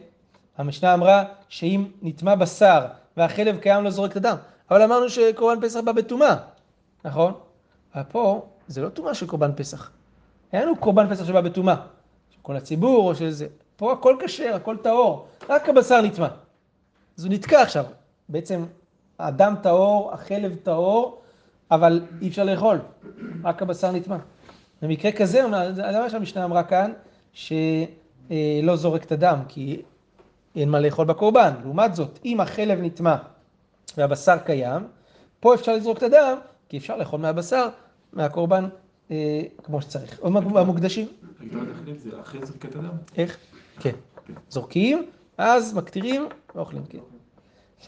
המשנה 0.59 0.95
אמרה 0.95 1.25
שאם 1.49 1.85
נטמע 2.03 2.35
בשר 2.35 2.87
והחלב 3.17 3.59
קיים 3.59 3.85
לא 3.85 3.91
זורק 3.91 4.11
את 4.11 4.17
הדם, 4.17 4.37
אבל 4.71 4.83
אמרנו 4.83 5.11
שקורבן 5.11 5.61
פסח 5.61 5.81
בא 5.81 5.93
בטומאה, 5.93 6.37
נכון? 7.05 7.33
אבל 7.95 8.03
פה 8.09 8.47
זה 8.67 8.83
לא 8.83 8.89
טומאה 8.89 9.15
של 9.15 9.27
קורבן 9.27 9.51
פסח. 9.57 9.91
אין 10.53 10.63
לנו 10.63 10.77
קורבן 10.77 11.15
פסח 11.15 11.25
שבא 11.25 11.41
בטומאה, 11.41 11.75
של 12.31 12.39
כל 12.43 12.57
הציבור 12.57 13.09
או 13.09 13.15
של 13.15 13.31
זה. 13.31 13.47
פה 13.77 13.93
הכל 13.93 14.17
כשר, 14.25 14.55
הכל 14.55 14.77
טהור, 14.77 15.27
רק 15.49 15.69
הבשר 15.69 16.01
נטמע. 16.01 16.29
אז 17.19 17.25
הוא 17.25 17.33
נתקע 17.33 17.63
עכשיו. 17.63 17.85
בעצם 18.29 18.65
הדם 19.19 19.55
טהור, 19.63 20.13
החלב 20.13 20.57
טהור, 20.63 21.23
אבל 21.71 22.03
אי 22.23 22.29
אפשר 22.29 22.45
לאכול, 22.45 22.79
רק 23.45 23.63
הבשר 23.63 23.93
נטמע. 23.93 24.17
במקרה 24.83 25.13
כזה, 25.13 25.43
זה 25.75 25.83
מה 26.01 26.11
שהמשנה 26.11 26.45
אמרה 26.45 26.63
כאן, 26.63 26.93
שלא 27.33 28.77
זורק 28.77 29.05
את 29.05 29.13
הדם, 29.13 29.39
כי 29.49 29.83
אין 30.57 30.69
מה 30.69 30.81
לאכול 30.81 31.07
בקורבן. 31.07 31.53
לעומת 31.63 31.95
זאת, 31.95 32.19
אם 32.25 32.41
החלב 32.41 32.79
נטמע 32.81 33.17
והבשר 33.97 34.39
קיים, 34.39 34.83
פה 35.41 35.55
אפשר 35.55 35.77
לזרוק 35.77 35.99
את 35.99 36.03
הדם, 36.03 36.39
כי 36.69 36.79
אפשר 36.79 36.97
לאכול 36.97 37.21
מהבשר, 37.21 37.69
מהקורבן, 38.13 38.69
אה, 39.11 39.43
כמו 39.63 39.83
שצריך. 39.83 40.21
או 40.23 40.31
מהמוקדשים. 40.31 41.07
הגדרת 41.41 42.01
זה 42.01 42.11
אחרי 42.21 42.47
זריקת 42.47 42.77
הדם? 42.77 42.97
איך? 43.17 43.37
כן. 43.81 43.95
זורקים, 44.49 45.07
אז 45.39 45.75
מקטירים 45.75 46.29
ואוכלים, 46.55 46.85
כן. 46.89 46.99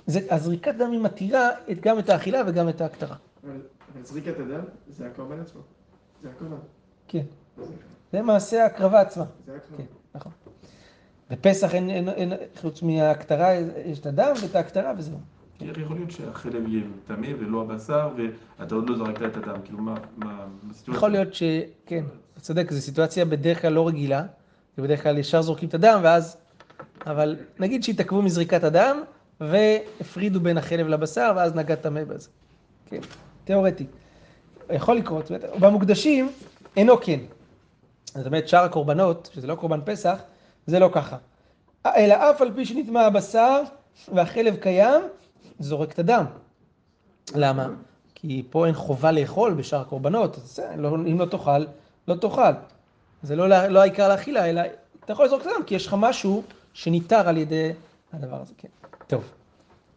זה, 0.07 0.21
הזריקת 0.31 0.75
דם 0.75 0.91
היא 0.91 1.01
מתירה 1.01 1.49
את, 1.71 1.81
גם 1.81 1.99
את 1.99 2.09
האכילה 2.09 2.43
וגם 2.47 2.69
את 2.69 2.81
ההקטרה. 2.81 3.17
אבל 3.45 3.59
זריקת 4.03 4.39
הדם 4.39 4.65
זה 4.89 5.07
הקורבן 5.07 5.41
עצמו. 5.41 5.61
זה 6.23 6.29
הקורבן. 6.31 6.57
כן. 7.09 7.25
זה 8.13 8.23
מעשה 8.23 8.63
ההקרבה 8.63 9.01
עצמה. 9.01 9.25
זה 9.47 9.57
הקורבן. 9.57 9.77
כן, 9.77 9.89
נכון. 10.15 10.33
בפסח 11.31 11.75
אין, 11.75 11.91
אין, 11.91 12.09
אין, 12.09 12.33
חוץ 12.61 12.83
מההקטרה, 12.83 13.55
יש 13.85 13.99
את 13.99 14.07
הדם 14.07 14.33
ואת 14.43 14.55
ההקטרה 14.55 14.93
וזהו. 14.99 15.19
איך 15.61 15.79
יכול 15.79 15.97
להיות 15.97 16.11
שהחלב 16.11 16.69
יהיה 16.69 16.85
טמא 17.07 17.29
ולא 17.39 17.63
הבשר, 17.63 18.11
ואתה 18.59 18.75
עוד 18.75 18.91
לא 18.91 18.97
זרקת 18.97 19.23
את 19.23 19.37
הדם? 19.37 19.57
כאילו, 19.65 19.79
מה, 19.79 19.95
מה, 20.17 20.47
בסיטואציה? 20.69 20.95
יכול 20.99 21.11
להיות 21.11 21.35
ש... 21.35 21.43
כן, 21.87 22.05
אתה 22.33 22.41
צודק, 22.41 22.71
זו 22.71 22.81
סיטואציה 22.81 23.25
בדרך 23.25 23.63
כלל 23.63 23.73
לא 23.73 23.89
רגילה, 23.89 24.23
ובדרך 24.79 25.03
כלל 25.03 25.19
ישר 25.19 25.43
זורקים 25.43 25.69
את 25.69 25.75
הדם, 25.75 26.01
ואז... 26.03 26.37
אבל 27.07 27.37
נגיד 27.59 27.85
שהתעכבו 27.85 28.23
מזריקת 28.23 28.65
הדם, 28.65 29.03
והפרידו 29.41 30.41
בין 30.41 30.59
החלב 30.59 30.89
לבשר, 30.89 31.33
ואז 31.37 31.55
נגע 31.55 31.75
טמא 31.75 32.05
בזה. 32.05 32.29
כן, 32.87 33.01
תיאורטי. 33.45 33.87
יכול 34.71 34.97
לקרות. 34.97 35.31
במוקדשים, 35.61 36.33
אינו 36.77 37.01
כן. 37.01 37.21
זאת 38.15 38.27
אומרת, 38.27 38.49
שאר 38.49 38.65
הקורבנות, 38.65 39.31
שזה 39.35 39.47
לא 39.47 39.55
קורבן 39.55 39.81
פסח, 39.85 40.19
זה 40.67 40.79
לא 40.79 40.91
ככה. 40.93 41.17
אלא 41.87 42.15
אף 42.15 42.43
על 42.43 42.53
פי 42.55 42.65
שנטמע 42.65 43.01
הבשר 43.01 43.63
והחלב 44.15 44.57
קיים, 44.57 45.03
זורק 45.59 45.93
את 45.93 45.99
הדם. 45.99 46.25
למה? 47.35 47.69
כי 48.15 48.43
פה 48.51 48.67
אין 48.67 48.75
חובה 48.75 49.13
לאכול 49.13 49.55
בשאר 49.55 49.81
הקורבנות, 49.81 50.37
אז 50.37 50.63
לא, 50.77 50.95
אם 50.95 51.21
לא 51.21 51.27
תאכל, 51.27 51.65
לא 52.09 52.15
תאכל. 52.15 52.53
זה 53.23 53.37
לא, 53.37 53.69
לא 53.69 53.81
העיקר 53.81 54.09
לאכילה, 54.09 54.51
אלא 54.51 54.63
אתה 55.05 55.13
יכול 55.13 55.25
לזרוק 55.25 55.43
את 55.43 55.47
הדם, 55.47 55.65
כי 55.67 55.75
יש 55.75 55.87
לך 55.87 55.97
משהו 55.99 56.43
שניתר 56.73 57.29
על 57.29 57.37
ידי 57.37 57.73
הדבר 58.13 58.41
הזה. 58.41 58.53
כן. 58.59 58.69
טוב, 59.07 59.31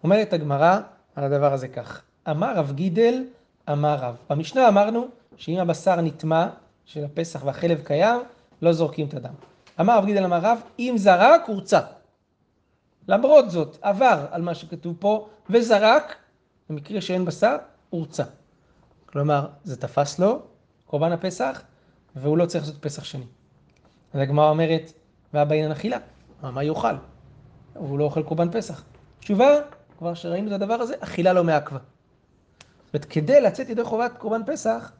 אומרת 0.04 0.34
הגמרא 0.34 0.80
על 1.16 1.24
הדבר 1.24 1.54
הזה 1.54 1.68
כך. 1.68 2.02
אמר 2.30 2.56
רב 2.56 2.72
גידל, 2.72 3.24
אמר 3.72 3.96
רב. 3.96 4.16
במשנה 4.30 4.68
אמרנו 4.68 5.08
שאם 5.38 5.60
הבשר 5.60 6.02
נטמע 6.02 6.48
של 6.86 7.06
הפסח 7.06 7.44
והחלב 7.46 7.82
קיים, 7.84 8.22
לא 8.62 8.74
זורקים 8.74 9.08
את 9.08 9.14
הדם. 9.14 9.34
אמר 9.80 9.98
רב 9.98 10.06
גידל, 10.06 10.24
אמר 10.26 10.40
רב, 10.42 10.62
אם 10.80 10.94
זרק, 10.98 11.42
הורצה. 11.48 11.80
למרות 13.08 13.52
זאת, 13.52 13.78
עבר 13.82 14.26
על 14.32 14.42
מה 14.42 14.56
שכתוב 14.56 14.96
פה, 15.00 15.28
וזרק, 15.50 16.16
במקרה 16.70 17.02
שאין 17.02 17.26
בשר, 17.26 17.56
הורצה. 17.90 18.24
כלומר, 19.06 19.48
זה 19.64 19.78
תפס 19.78 20.20
לו, 20.20 20.40
קורבן 20.86 21.12
הפסח, 21.12 21.62
והוא 22.16 22.38
לא 22.38 22.46
צריך 22.46 22.64
לעשות 22.64 22.82
פסח 22.82 23.04
שני. 23.04 23.26
אז 24.14 24.22
הגמרא 24.22 24.50
אומרת, 24.50 24.92
והיה 25.34 25.46
בעניין 25.46 25.72
אכילה, 25.72 25.98
מה 26.52 26.64
יאכל? 26.64 26.96
הוא 27.74 28.00
לא 28.00 28.04
אוכל 28.04 28.24
קורבן 28.24 28.52
פסח. 28.52 28.84
תשובה, 29.20 29.48
כבר 29.98 30.14
שראינו 30.14 30.48
את 30.48 30.62
הדבר 30.62 30.74
הזה, 30.74 30.96
אכילה 31.00 31.34
לא 31.34 31.44
מעכבה. 31.44 31.80
זאת 32.86 32.94
אומרת, 32.94 33.06
כדי 33.06 33.42
לצאת 33.42 33.70
ידי 33.70 33.84
חובת 33.84 34.18
קורבן 34.18 34.42
פסח, 34.46 34.92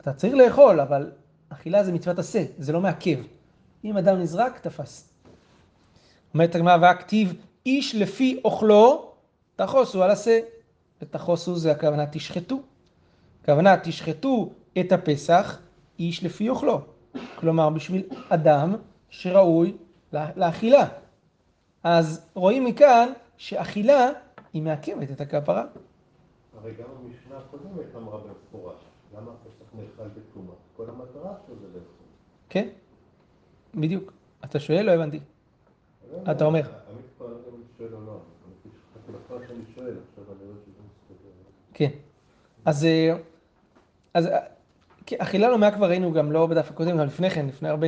אתה 0.00 0.12
צריך 0.12 0.34
לאכול, 0.34 0.80
אבל 0.80 1.10
אכילה 1.48 1.84
זה 1.84 1.92
מצוות 1.92 2.18
עשה, 2.18 2.44
זה 2.58 2.72
לא 2.72 2.80
מעכב. 2.80 3.18
אם 3.84 3.96
אדם 3.96 4.18
נזרק, 4.18 4.58
תפס. 4.58 5.10
אומרת 6.34 6.54
הגמרא, 6.54 6.76
והכתיב 6.80 7.34
איש 7.66 7.94
לפי 7.94 8.40
אוכלו, 8.44 9.12
תחוסו 9.56 10.02
על 10.02 10.10
עשה. 10.10 10.40
ותחוסו 11.02 11.56
זה 11.56 11.72
הכוונה 11.72 12.06
תשחטו. 12.06 12.60
הכוונה 13.42 13.76
תשחטו 13.76 14.52
את 14.80 14.92
הפסח, 14.92 15.58
איש 15.98 16.24
לפי 16.24 16.48
אוכלו. 16.48 16.80
כלומר, 17.36 17.70
בשביל 17.70 18.02
אדם 18.28 18.74
שראוי 19.10 19.72
לאכילה. 20.36 20.88
אז 21.82 22.26
רואים 22.34 22.64
מכאן 22.64 23.12
שאכילה 23.36 24.10
היא 24.52 24.62
מעכבת 24.62 25.10
את 25.10 25.20
הכפרה. 25.20 25.64
הרי 26.58 26.72
גם 26.74 26.84
המשנה 27.00 27.38
הקודמת 27.38 27.96
אמרה 27.96 28.18
במפורש, 28.18 28.80
למה 29.16 29.30
הפסח 29.30 29.74
נאכל 29.74 30.08
בתרומה? 30.08 30.52
כל 30.76 30.84
המטרה 30.88 31.34
שלו 31.46 31.56
זה 31.60 31.66
לאכול. 31.66 32.06
כן, 32.48 32.68
בדיוק. 33.74 34.12
אתה 34.44 34.60
שואל? 34.60 34.82
לא 34.82 34.92
הבנתי. 34.92 35.20
אתה 36.30 36.44
אומר. 36.44 36.62
לא 37.80 38.06
לא. 38.06 38.18
כן. 41.74 41.90
אז, 42.64 42.84
אה, 42.84 43.16
אז 44.14 44.26
אה, 44.26 44.38
כן, 45.06 45.16
אכילה 45.18 45.48
לא 45.48 45.70
כבר 45.70 45.88
ראינו 45.88 46.12
גם 46.12 46.32
לא 46.32 46.46
בדף 46.46 46.70
הקודם, 46.70 46.98
גם 46.98 47.06
לפני 47.06 47.30
כן, 47.30 47.46
לפני 47.46 47.68
הרבה, 47.68 47.86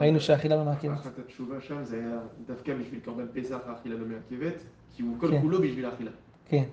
ראינו 0.00 0.20
שאכילה 0.20 0.56
לא 0.56 0.64
מעכבת. 0.64 0.92
אחת 0.98 1.18
התשובה 1.18 1.60
שם 1.60 1.84
זה 1.84 1.96
היה 1.96 2.18
דווקא 2.46 2.74
בשביל 2.74 3.00
קורבן 3.04 3.26
פסח 3.34 3.58
האכילה 3.66 3.94
לא 3.96 4.06
מעכבת, 4.06 4.54
כי 4.96 5.02
הוא 5.02 5.16
כל 5.20 5.30
כן. 5.30 5.40
כולו 5.42 5.58
בשביל 5.62 5.84
האכילה. 5.86 6.10
כן. 6.48 6.64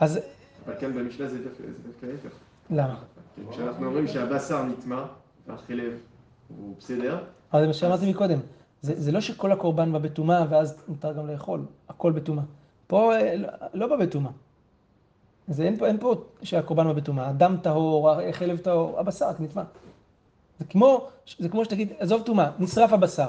אז 0.00 0.20
אבל 0.66 0.74
כאן 0.80 0.94
במשנה 0.94 1.28
זה 1.28 1.38
דווקא 1.44 2.06
ההפך. 2.06 2.36
למה? 2.70 3.00
כן, 3.36 3.42
כשאנחנו 3.50 3.86
אומרים 3.86 4.06
שהבשר 4.06 4.64
נטמע 4.64 5.04
והחלב 5.46 5.92
הוא 6.58 6.74
בסדר, 6.78 7.24
אבל 7.52 7.60
זה 7.60 7.66
מה 7.66 7.72
שאמרתי 7.72 8.10
מקודם. 8.10 8.38
זה, 8.82 9.12
לא 9.12 9.20
שכל 9.20 9.52
הקורבן 9.52 9.92
בא 9.92 9.98
בטומאה 9.98 10.44
ואז 10.50 10.76
מותר 10.88 11.12
גם 11.12 11.26
לאכול, 11.26 11.60
הכל 11.88 12.12
בטומאה. 12.12 12.44
פה 12.86 13.14
אה, 13.16 13.34
לא- 13.74 13.86
בא 13.86 13.96
בטומאה. 13.96 14.32
זה 15.48 15.62
אין 15.62 15.76
פה, 15.76 15.86
אין 15.86 15.98
פה 16.00 16.14
שהקורבן 16.42 16.84
בא 16.84 16.92
בטומאה. 16.92 17.28
הדם 17.28 17.56
טהור, 17.62 18.10
החלב 18.10 18.58
טהור, 18.58 19.00
הבשר 19.00 19.30
נטמע. 19.40 19.62
זה 20.58 20.64
כמו, 20.64 21.08
זה 21.38 21.48
כמו 21.48 21.64
שתגיד, 21.64 21.92
עזוב 21.98 22.22
טומאה, 22.22 22.50
נשרף 22.58 22.92
הבשר. 22.92 23.28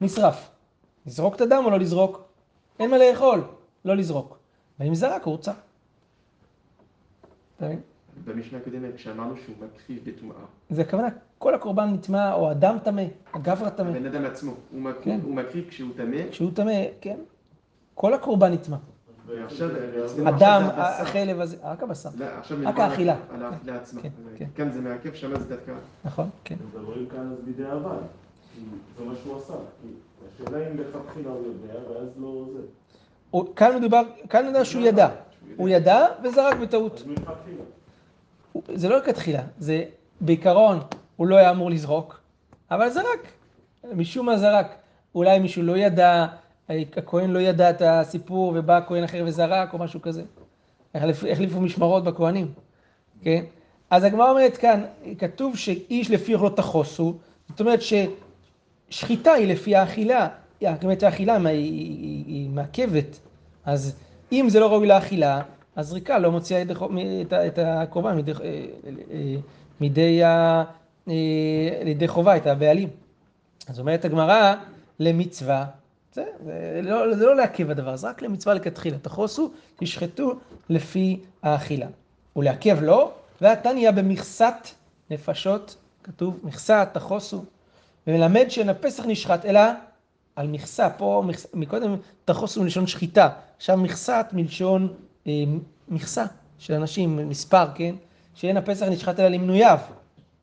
נשרף. 0.00 0.50
לזרוק 1.06 1.36
את 1.36 1.40
הדם 1.40 1.62
או 1.64 1.70
לא 1.70 1.78
לזרוק? 1.78 2.22
אין 2.78 2.90
מה 2.90 2.98
לאכול, 2.98 3.44
לא 3.84 3.96
לזרוק. 3.96 4.38
ואם 4.80 4.94
זרק, 4.94 5.24
הוא 5.24 5.32
הורצה. 5.32 5.52
אתה 7.56 7.66
מבין? 7.66 7.80
במשנה 8.24 8.58
הקודמת 8.58 8.94
כשאמרנו 8.96 9.36
שהוא 9.36 9.56
מקריב 9.56 10.02
בטומאה, 10.04 10.36
זה 10.70 10.82
הכוונה, 10.82 11.08
כל 11.38 11.54
הקורבן 11.54 11.88
נטמע, 11.94 12.34
או 12.34 12.50
הדם 12.50 12.76
טמא, 12.84 13.02
הגברא 13.32 13.70
טמא. 13.70 13.88
הבן 13.88 14.06
אדם 14.06 14.24
עצמו, 14.24 14.52
הוא 14.72 14.90
כן. 15.02 15.20
הוא 15.22 15.34
מקריב 15.34 15.68
כשהוא 15.68 15.90
טמא, 15.96 16.30
כשהוא 16.30 16.50
טמא, 16.54 16.72
כן. 17.00 17.18
כל 17.94 18.14
הקורבן 18.14 18.52
נטמע. 18.52 18.76
הדם, 20.26 20.62
הבשר. 20.64 21.02
החלב 21.02 21.40
הזה, 21.40 21.56
רק 21.62 21.82
הבשר. 21.82 22.08
לא, 22.18 22.26
רק 22.64 22.78
האכילה. 22.78 23.16
כן, 24.02 24.08
כן. 24.36 24.46
כאן 24.54 24.72
זה 24.72 24.80
מעכב, 24.80 25.14
שם 25.14 25.38
זה 25.38 25.56
דווקא... 25.56 25.72
נכון? 26.04 26.30
כן. 26.44 26.56
מדברים 26.74 27.06
כאן 27.06 27.32
אז 27.32 27.38
בדיעבד, 27.46 27.98
כי 28.54 28.60
זה 28.98 29.04
מה 29.04 29.12
שהוא 29.22 29.38
עשה. 29.38 29.54
השאלה 30.34 30.68
אם 30.70 30.76
לכתחילה 30.76 31.30
הוא 31.30 31.46
יודע, 31.46 31.74
ואז 31.90 32.08
לא 32.16 32.44
זה. 32.52 33.38
כאן 33.56 33.76
מדובר, 33.76 34.02
כאן 34.30 34.44
מדובר 34.44 34.64
שהוא 34.64 34.82
ידע. 34.82 35.08
הוא 35.56 35.68
ידע 35.68 36.06
וזרק 36.24 36.56
בטעות. 36.56 37.02
זה 38.74 38.88
לא 38.88 38.96
לכתחילה, 38.98 39.42
זה 39.58 39.84
בעיקרון, 40.20 40.78
הוא 41.16 41.26
לא 41.26 41.36
היה 41.36 41.50
אמור 41.50 41.70
לזרוק, 41.70 42.20
אבל 42.70 42.88
זרק. 42.88 43.28
משום 43.94 44.26
מה 44.26 44.38
זרק. 44.38 44.66
אולי 45.14 45.38
מישהו 45.38 45.62
לא 45.62 45.76
ידע, 45.76 46.26
הכהן 46.96 47.30
לא 47.30 47.38
ידע 47.38 47.70
את 47.70 47.82
הסיפור, 47.84 48.52
ובא 48.56 48.80
כהן 48.86 49.04
אחר 49.04 49.22
וזרק, 49.26 49.72
או 49.72 49.78
משהו 49.78 50.02
כזה. 50.02 50.22
החליפו 50.94 51.60
משמרות 51.60 52.04
בכהנים, 52.04 52.52
כן? 53.22 53.44
אז 53.90 54.04
הגמרא 54.04 54.30
אומרת 54.30 54.56
כאן, 54.56 54.84
כתוב 55.18 55.56
שאיש 55.56 56.10
לפי 56.10 56.34
אוכלו 56.34 56.50
תחוסו, 56.50 57.14
זאת 57.48 57.60
אומרת 57.60 57.80
ששחיטה 58.90 59.32
היא 59.32 59.46
לפי 59.48 59.76
האכילה, 59.76 60.28
באמת 60.62 61.02
האכילה 61.02 61.36
היא, 61.36 61.44
היא, 61.48 61.96
היא, 61.98 62.24
היא 62.26 62.50
מעכבת, 62.50 63.18
אז 63.64 63.96
אם 64.32 64.46
זה 64.48 64.60
לא 64.60 64.72
ראוי 64.72 64.86
לאכילה, 64.86 65.42
אז 65.76 65.88
זריקה 65.88 66.18
לא 66.18 66.30
מוציאה 66.30 66.62
את 66.62 67.32
ה- 67.32 67.46
את 67.46 67.58
הקורבן 67.58 68.16
מידי, 68.16 68.32
אה, 68.32 68.38
אה, 69.10 69.34
מידי, 69.80 70.24
אה, 70.24 70.64
לידי 71.84 72.08
חובה, 72.08 72.36
את 72.36 72.46
הבעלים. 72.46 72.88
אז 73.68 73.80
אומרת 73.80 74.04
הגמרא, 74.04 74.54
למצווה, 75.00 75.66
זה, 76.12 76.24
זה, 76.44 76.80
לא, 76.82 77.14
זה 77.14 77.26
לא 77.26 77.36
לעכב 77.36 77.70
הדבר, 77.70 77.96
זה 77.96 78.08
רק 78.08 78.22
למצווה 78.22 78.54
לכתחילה. 78.54 78.98
תחוסו, 78.98 79.50
תשחטו 79.76 80.32
לפי 80.68 81.20
האכילה. 81.42 81.86
ולעכב 82.36 82.78
לא, 82.82 83.12
והתניא 83.40 83.90
במכסת 83.90 84.54
נפשות, 85.10 85.76
כתוב 86.02 86.40
מכסה, 86.42 86.84
תחוסו, 86.92 87.44
ומלמד 88.06 88.44
שאין 88.48 88.68
הפסח 88.68 89.04
נשחט, 89.06 89.44
אלא 89.44 89.60
על 90.36 90.46
מכסה, 90.46 90.90
פה 90.90 91.22
מכס, 91.26 91.46
מקודם 91.54 91.96
תחוסו 92.24 92.62
מלשון 92.62 92.86
שחיטה, 92.86 93.28
עכשיו 93.56 93.76
מכסת 93.76 94.26
מלשון 94.32 94.88
אה, 95.26 95.32
מכסה 95.88 96.24
של 96.58 96.74
אנשים, 96.74 97.28
מספר, 97.28 97.64
כן? 97.74 97.94
שאין 98.34 98.56
הפסח 98.56 98.86
נשחט 98.86 99.20
אלא 99.20 99.28
למנוייו, 99.28 99.78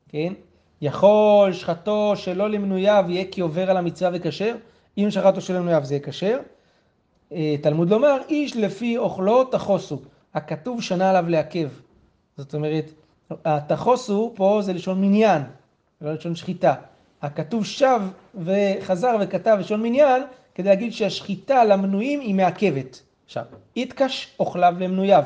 כן? 0.09 0.33
יכול 0.81 1.53
שחטו 1.53 2.13
שלא 2.15 2.49
למנוייו 2.49 3.05
יהיה 3.07 3.25
כי 3.31 3.41
עובר 3.41 3.69
על 3.69 3.77
המצווה 3.77 4.11
וכשר, 4.13 4.55
אם 5.03 5.11
שחטו 5.11 5.41
שלא 5.41 5.57
למנוייו 5.57 5.85
זה 5.85 5.93
יהיה 5.93 6.03
כשר. 6.03 6.39
אה, 7.31 7.55
תלמוד 7.61 7.89
לומר, 7.89 8.17
איש 8.29 8.55
לפי 8.55 8.97
אוכלו 8.97 9.43
תחוסו, 9.43 10.01
הכתוב 10.33 10.81
שנה 10.81 11.09
עליו 11.09 11.25
לעכב. 11.29 11.69
זאת 12.37 12.53
אומרת, 12.53 12.85
התחוסו 13.45 14.33
פה 14.35 14.59
זה 14.63 14.73
לשון 14.73 15.01
מניין, 15.01 15.41
לא 16.01 16.13
לשון 16.13 16.35
שחיטה. 16.35 16.75
הכתוב 17.21 17.65
שב 17.65 18.01
וחזר 18.35 19.15
וכתב 19.21 19.57
לשון 19.59 19.81
מניין, 19.81 20.23
כדי 20.55 20.69
להגיד 20.69 20.93
שהשחיטה 20.93 21.63
למנויים 21.63 22.19
היא 22.19 22.35
מעכבת. 22.35 23.01
עכשיו, 23.25 23.43
איתקש 23.75 24.35
אוכליו 24.39 24.75
למנוייו. 24.79 25.23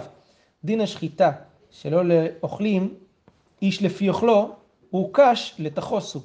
דין 0.63 0.81
השחיטה 0.81 1.31
שלא 1.71 2.05
לאוכלים, 2.05 2.93
איש 3.61 3.83
לפי 3.83 4.09
אוכלו, 4.09 4.55
הוא 4.89 5.09
קש 5.13 5.55
לתחוסו. 5.59 6.21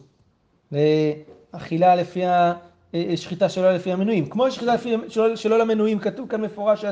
אכילה 1.53 1.97
לפי 1.97 2.27
ה... 2.27 2.55
אה, 2.95 3.13
שחיטה 3.17 3.49
שלא 3.49 3.73
לפי 3.73 3.93
המנויים. 3.93 4.27
כמו 4.27 4.51
שחיטה 4.51 4.75
לפי, 4.75 4.95
שלא, 5.09 5.37
שלא 5.37 5.59
למנויים, 5.59 5.99
כתוב 5.99 6.29
כאן 6.29 6.41
מפורש 6.41 6.85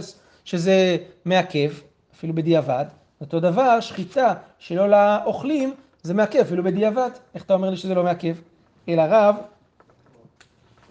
שזה 0.44 0.96
מעכב, 1.24 1.70
אפילו 2.14 2.34
בדיעבד. 2.34 2.84
אותו 3.20 3.40
דבר, 3.40 3.80
שחיטה 3.80 4.34
שלא 4.58 4.88
לאוכלים, 4.90 5.74
זה 6.02 6.14
מעכב, 6.14 6.38
אפילו 6.38 6.64
בדיעבד. 6.64 7.10
איך 7.34 7.44
אתה 7.44 7.54
אומר 7.54 7.70
לי 7.70 7.76
שזה 7.76 7.94
לא 7.94 8.02
מעכב? 8.04 8.34
אלא 8.88 9.02
רב, 9.08 9.36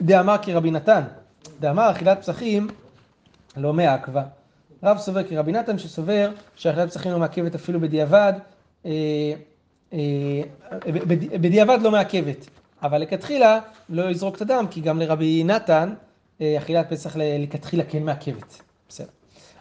דאמר 0.02 0.36
כרבי 0.42 0.72
נתן, 0.72 1.02
דאמר 1.60 1.92
אכילת 1.92 2.22
פסחים 2.22 2.68
לא 3.58 3.74
מעכבה. 3.74 4.24
רב 4.84 4.98
סובר 4.98 5.24
כרבי 5.24 5.52
נתן 5.52 5.78
שסובר 5.78 6.32
שאכילת 6.56 6.90
פסחים 6.90 7.12
לא 7.12 7.20
מעכבת 7.20 7.56
אפילו 7.56 7.80
בדיעבד, 7.80 8.34
אה, 8.86 8.92
אה, 9.94 10.42
בדיעבד 11.42 11.80
לא 11.82 11.92
מעכבת. 11.92 12.48
אבל 12.86 13.02
לכתחילה 13.02 13.60
לא 13.90 14.10
יזרוק 14.10 14.36
את 14.36 14.42
הדם, 14.42 14.66
כי 14.72 14.82
גם 14.82 15.00
לרבי 15.00 15.44
נתן 15.44 15.94
אה, 16.42 16.58
אכילת 16.58 16.90
פסח 16.90 17.16
לכתחילה 17.20 17.84
כן 17.84 18.04
מעכבת. 18.04 18.62
בסדר. 18.90 19.08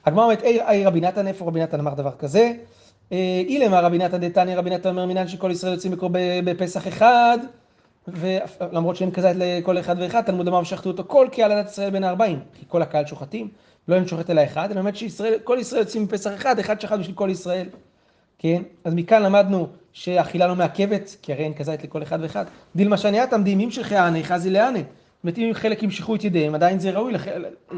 הגמרא 0.06 0.24
אומרת, 0.24 0.42
אי 0.42 0.84
רבי 0.86 1.00
נתן, 1.00 1.26
איפה 1.26 1.44
רבי 1.44 1.60
נתן 1.60 1.80
אמר 1.80 1.94
דבר 1.94 2.10
כזה? 2.18 2.52
אה, 3.12 3.42
אילמה 3.48 3.80
רבי 3.80 3.98
נתן 3.98 4.20
דתניא, 4.20 4.56
רבי 4.56 4.70
נתן 4.70 4.88
אומר 4.88 5.06
מינן 5.06 5.28
שכל 5.28 5.50
ישראל 5.50 5.72
יוצאים 5.72 5.92
מקור 5.92 6.10
בפסח 6.44 6.88
אחד, 6.88 7.38
ולמרות 8.08 8.96
שאין 8.96 9.10
כזית 9.10 9.36
לכל 9.36 9.78
אחד 9.78 9.96
ואחד, 9.98 10.22
תלמוד 10.22 10.48
אמר 10.48 10.58
ושחטו 10.58 10.90
אותו 10.90 11.04
כל 11.06 11.28
קהל 11.32 11.52
עדת 11.52 11.70
ישראל 11.70 11.90
בין 11.90 12.04
הארבעים, 12.04 12.40
כי 12.54 12.64
כל 12.68 12.82
הקהל 12.82 13.06
שוחטים, 13.06 13.48
לא 13.88 13.94
אין 13.94 14.06
שוחט 14.06 14.30
אלא 14.30 14.44
אחד, 14.44 14.70
אלא 14.70 14.82
באמת 14.82 14.96
שכל 14.96 15.58
ישראל 15.60 15.80
יוצאים 15.80 16.02
מפסח 16.02 16.34
אחד, 16.34 16.58
אחד 16.58 16.80
שחט 16.80 16.98
בשביל 16.98 17.16
כל 17.16 17.28
ישראל. 17.30 17.66
כן? 18.38 18.62
אז 18.84 18.94
מכאן 18.94 19.22
למדנו 19.22 19.68
שאכילה 19.92 20.46
לא 20.46 20.56
מעכבת, 20.56 21.16
כי 21.22 21.32
הרי 21.32 21.44
אין 21.44 21.54
כזית 21.54 21.84
לכל 21.84 22.02
אחד 22.02 22.18
ואחד. 22.22 22.44
דילמה 22.76 22.96
שניאתם 22.96 23.42
דהימים 23.44 23.70
שחייני 23.70 24.24
חזי 24.24 24.50
לענה. 24.50 24.78
זאת 24.78 24.86
אומרת, 25.24 25.38
אם 25.38 25.50
חלק 25.54 25.82
ימשכו 25.82 26.14
את 26.14 26.24
ידיהם, 26.24 26.54
עדיין 26.54 26.78
זה 26.78 26.90
ראוי, 26.90 27.12
לח... 27.12 27.24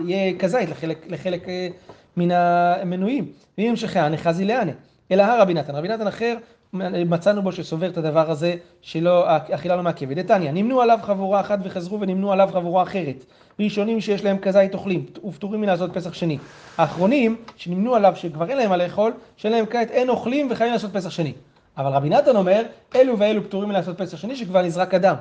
יהיה 0.06 0.38
כזית 0.38 0.68
לחלק, 0.68 1.06
לחלק 1.08 1.48
אה, 1.48 1.68
מן 2.16 2.30
המנויים. 2.30 3.32
ואם 3.58 3.66
ימשכי 3.66 3.98
חזי 4.16 4.44
לענה. 4.44 4.72
אלא 5.10 5.22
הרבי 5.22 5.54
נתן. 5.54 5.74
רבי 5.74 5.88
נתן 5.88 6.06
אחר, 6.06 6.36
מצאנו 6.72 7.42
בו 7.42 7.52
שסובר 7.52 7.88
את 7.88 7.96
הדבר 7.96 8.30
הזה, 8.30 8.54
שלא, 8.80 9.24
אכילה 9.28 9.76
לא 9.76 9.82
מעכבת. 9.82 10.16
דתניא, 10.16 10.50
נמנו 10.50 10.80
עליו 10.80 10.98
חבורה 11.02 11.40
אחת 11.40 11.58
וחזרו 11.62 12.00
ונמנו 12.00 12.32
עליו 12.32 12.48
חבורה 12.52 12.82
אחרת. 12.82 13.24
ראשונים 13.60 14.00
שיש 14.00 14.24
להם 14.24 14.38
כזית 14.38 14.74
אוכלים, 14.74 15.06
ופטורים 15.24 15.60
מלעשות 15.60 15.94
פסח 15.94 16.14
שני. 16.14 16.38
האחרונים, 16.78 17.36
שנמנו 17.56 17.94
עליו 17.94 18.12
שכבר 18.16 18.48
אין 18.48 18.56
להם 18.58 18.70
מה 18.70 18.76
לאכול, 18.76 19.12
שאין 19.36 19.52
להם 19.52 19.66
כעת 19.66 19.90
אין 19.90 20.08
אוכלים 20.08 20.48
וחייבים 20.50 20.72
לעשות 20.72 20.92
פסח 20.92 21.10
שני. 21.10 21.32
אבל 21.78 21.92
רבי 21.92 22.08
נתן 22.08 22.36
אומר, 22.36 22.62
אלו 22.94 23.18
ואלו 23.18 23.44
פטורים 23.44 23.68
מלעשות 23.68 23.98
פסח 23.98 24.16
שני 24.16 24.36
שכבר 24.36 24.62
נזרק 24.62 24.94
אדם. 24.94 25.14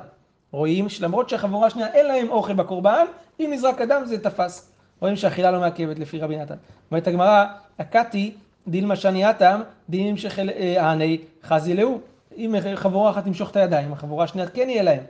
רואים 0.50 0.88
שלמרות 0.88 1.28
שהחבורה 1.28 1.66
השנייה 1.66 1.88
אין 1.88 2.06
להם 2.06 2.30
אוכל 2.30 2.54
בקורבן, 2.54 3.04
אם 3.40 3.50
נזרק 3.52 3.80
אדם 3.80 4.04
זה 4.04 4.18
תפס. 4.18 4.72
רואים 5.00 5.16
שהאכילה 5.16 5.50
לא 5.50 5.60
מעכבת 5.60 5.98
לפי 5.98 6.18
רבי 6.18 6.36
נתן. 6.36 6.54
אומרת 6.90 7.06
הגמרא, 7.06 7.44
הקתי 7.78 8.34
דילמה 8.68 8.96
שניאתם, 8.96 9.60
דילים 9.88 10.16
שחל 10.16 10.50
העני 10.76 11.18
חזי 11.44 11.74
לאו. 11.74 11.98
אם 12.36 12.54
חבורה 12.74 13.10
אחת 13.10 13.24
תמשוך 13.24 13.50
את 13.50 13.56
הידיים, 13.56 13.92
החבורה 13.92 14.24
השנייה 14.24 14.48
כן 14.48 14.68
יהיה 14.68 14.82
להם. 14.82 15.02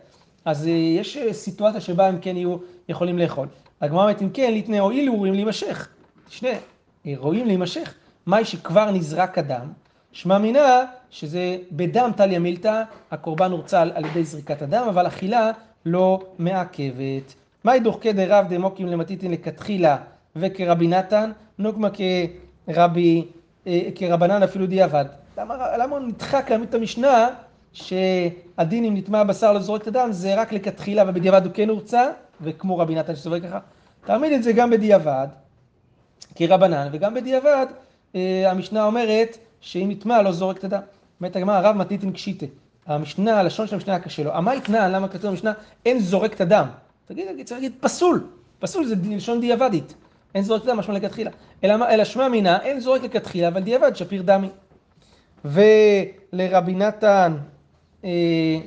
אז 0.44 0.66
אה, 0.66 0.72
יש 0.72 1.16
אה, 1.16 1.32
סיטואציה 1.32 1.80
שבה 1.80 2.06
הם 2.06 2.18
כן 2.20 2.36
יהיו 2.36 2.56
יכולים 2.88 3.18
לאכול. 3.18 3.48
הגמרא 3.80 4.02
אומרת, 4.02 4.22
אם 4.22 4.30
כן, 4.30 4.52
ליתני 4.52 4.78
הואיל 4.78 5.08
רואים 5.10 5.34
להימשך. 5.34 5.88
שני, 6.28 6.52
אה, 7.06 7.14
רואים 7.16 7.46
להימשך. 7.46 7.94
מאי 8.26 8.44
שכבר 8.44 8.90
נזרק 8.90 9.38
הדם, 9.38 9.72
שמע 10.12 10.38
מינה 10.38 10.84
שזה 11.10 11.56
בדם 11.72 12.10
טליה 12.16 12.38
מילתא, 12.38 12.82
הקורבן 13.10 13.50
הורצל 13.50 13.90
על 13.94 14.04
ידי 14.04 14.24
זריקת 14.24 14.62
הדם, 14.62 14.86
אבל 14.88 15.06
אכילה 15.06 15.50
לא 15.86 16.20
מעכבת. 16.38 17.34
מאי 17.64 17.80
דוחקי 17.80 18.12
דרב 18.12 18.46
דמוקים 18.48 18.86
למתיתין 18.86 19.32
לכתחילה 19.32 19.96
וכרבי 20.36 20.88
נתן, 20.88 21.30
נוקמה 21.58 21.88
כרבי, 22.66 23.24
כרבנן 23.94 24.42
אפילו 24.42 24.66
דיעבד. 24.66 25.04
למה, 25.38 25.76
למה 25.78 25.96
הוא 25.96 26.06
נדחק 26.06 26.50
להעמיד 26.50 26.68
את 26.68 26.74
המשנה 26.74 27.28
שהדין 27.72 28.84
אם 28.84 28.96
נטמע 28.96 29.24
בשר 29.24 29.52
לא 29.52 29.60
זורק 29.60 29.82
את 29.82 29.86
הדם 29.86 30.08
זה 30.10 30.34
רק 30.34 30.52
לכתחילה 30.52 31.04
ובדיעבד 31.06 31.44
הוא 31.44 31.52
כן 31.52 31.68
הורצה, 31.68 32.10
וכמו 32.40 32.78
רבי 32.78 32.94
נתן 32.94 33.16
שסובר 33.16 33.40
ככה, 33.40 33.58
תעמיד 34.04 34.32
את 34.32 34.42
זה 34.42 34.52
גם 34.52 34.70
בדיעבד, 34.70 35.26
כרבנן, 36.34 36.88
וגם 36.92 37.14
בדיעבד 37.14 37.66
אה, 38.14 38.50
המשנה 38.50 38.84
אומרת 38.84 39.38
שאם 39.60 39.86
נטמע 39.90 40.22
לא 40.22 40.32
זורק 40.32 40.58
את 40.58 40.64
הדם. 40.64 40.80
אומרת 41.20 41.36
הגמרא 41.36 41.56
הרב 41.56 41.76
מתניתין 41.76 42.12
קשיטה. 42.12 42.46
המשנה, 42.86 43.40
הלשון 43.40 43.66
של 43.66 43.74
המשנה 43.74 43.92
היה 43.92 44.02
קשה 44.02 44.22
לו. 44.24 44.36
אמר 44.36 44.52
יתנן, 44.52 44.92
למה 44.92 45.08
כתוב 45.08 45.30
במשנה 45.30 45.52
אין 45.86 45.98
זורק 45.98 46.34
את 46.34 46.40
הדם? 46.40 46.66
תגיד, 47.06 47.26
צריך 47.44 47.52
להגיד 47.52 47.72
פסול. 47.80 48.26
פסול 48.58 48.86
זה 48.86 48.94
לשון 49.10 49.40
דיעבדית. 49.40 49.94
אין 50.36 50.44
זורק 50.44 50.62
הדם, 50.62 50.78
משמע 50.78 50.94
לכתחילה. 50.94 51.30
אלא, 51.64 51.74
אלא 51.88 52.04
שמע 52.04 52.28
מינה, 52.28 52.62
אין 52.62 52.80
זורק 52.80 53.02
לכתחילה, 53.02 53.48
אבל 53.48 53.60
דיעבד 53.60 53.96
שפיר 53.96 54.22
דמי. 54.22 54.48
ולרבי 55.44 56.74
נתן 56.74 57.36
אה, 58.04 58.58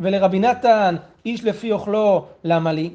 ולרבי 0.00 0.38
נתן, 0.38 0.96
איש 1.26 1.44
לפי 1.44 1.72
אוכלו, 1.72 2.26
למה 2.44 2.72
לי? 2.72 2.90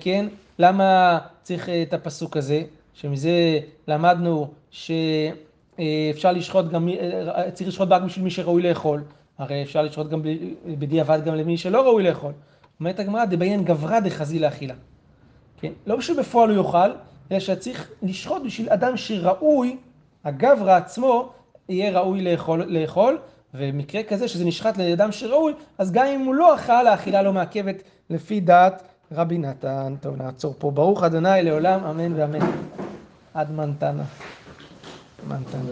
כן? 0.00 0.26
למה 0.58 1.18
צריך 1.42 1.68
אה, 1.68 1.82
את 1.82 1.94
הפסוק 1.94 2.36
הזה? 2.36 2.62
שמזה 2.94 3.58
למדנו 3.88 4.48
שאפשר 4.70 6.32
לשחוט 6.32 6.70
גם, 6.70 6.88
אה, 6.88 7.50
צריך 7.50 7.68
לשחוט 7.68 7.88
רק 7.90 8.02
בשביל 8.02 8.24
מי 8.24 8.30
שראוי 8.30 8.62
לאכול. 8.62 9.02
הרי 9.38 9.62
אפשר 9.62 9.82
לשחוט 9.82 10.08
גם 10.08 10.22
בדיעבד 10.66 11.24
גם 11.24 11.34
למי 11.34 11.58
שלא 11.58 11.82
ראוי 11.82 12.02
לאכול. 12.02 12.32
אומרת 12.80 13.00
הגמרא, 13.00 13.24
דביין 13.24 13.64
גברא 13.64 14.00
דחזי 14.00 14.38
לאכילה. 14.38 14.74
כן? 15.60 15.72
לא 15.86 15.96
בשביל 15.96 16.18
בפועל 16.20 16.50
הוא 16.50 16.66
יאכל, 16.66 16.90
אלא 17.32 17.40
שצריך 17.40 17.90
לשחוט 18.02 18.42
בשביל 18.42 18.70
אדם 18.70 18.96
שראוי, 18.96 19.76
הגברא 20.24 20.72
עצמו, 20.72 21.32
יהיה 21.68 22.00
ראוי 22.00 22.22
לאכול, 22.22 22.62
לאכול 22.62 23.18
ומקרה 23.54 24.02
כזה 24.02 24.28
שזה 24.28 24.44
נשחט 24.44 24.76
לאדם 24.78 25.12
שראוי, 25.12 25.52
אז 25.78 25.92
גם 25.92 26.06
אם 26.06 26.20
הוא 26.20 26.34
לא 26.34 26.54
אכל, 26.54 26.86
האכילה 26.86 27.22
לא 27.22 27.32
מעכבת 27.32 27.82
לפי 28.10 28.40
דעת 28.40 28.82
רבי 29.12 29.38
נתן. 29.38 29.94
טוב, 30.00 30.16
נעצור 30.16 30.54
פה. 30.58 30.70
ברוך 30.70 31.02
אדוני 31.02 31.42
לעולם, 31.42 31.84
אמן 31.84 32.20
ואמן. 32.20 32.46
עד 33.34 33.50
מנתנה. 33.50 34.04
מנתנה. 35.28 35.70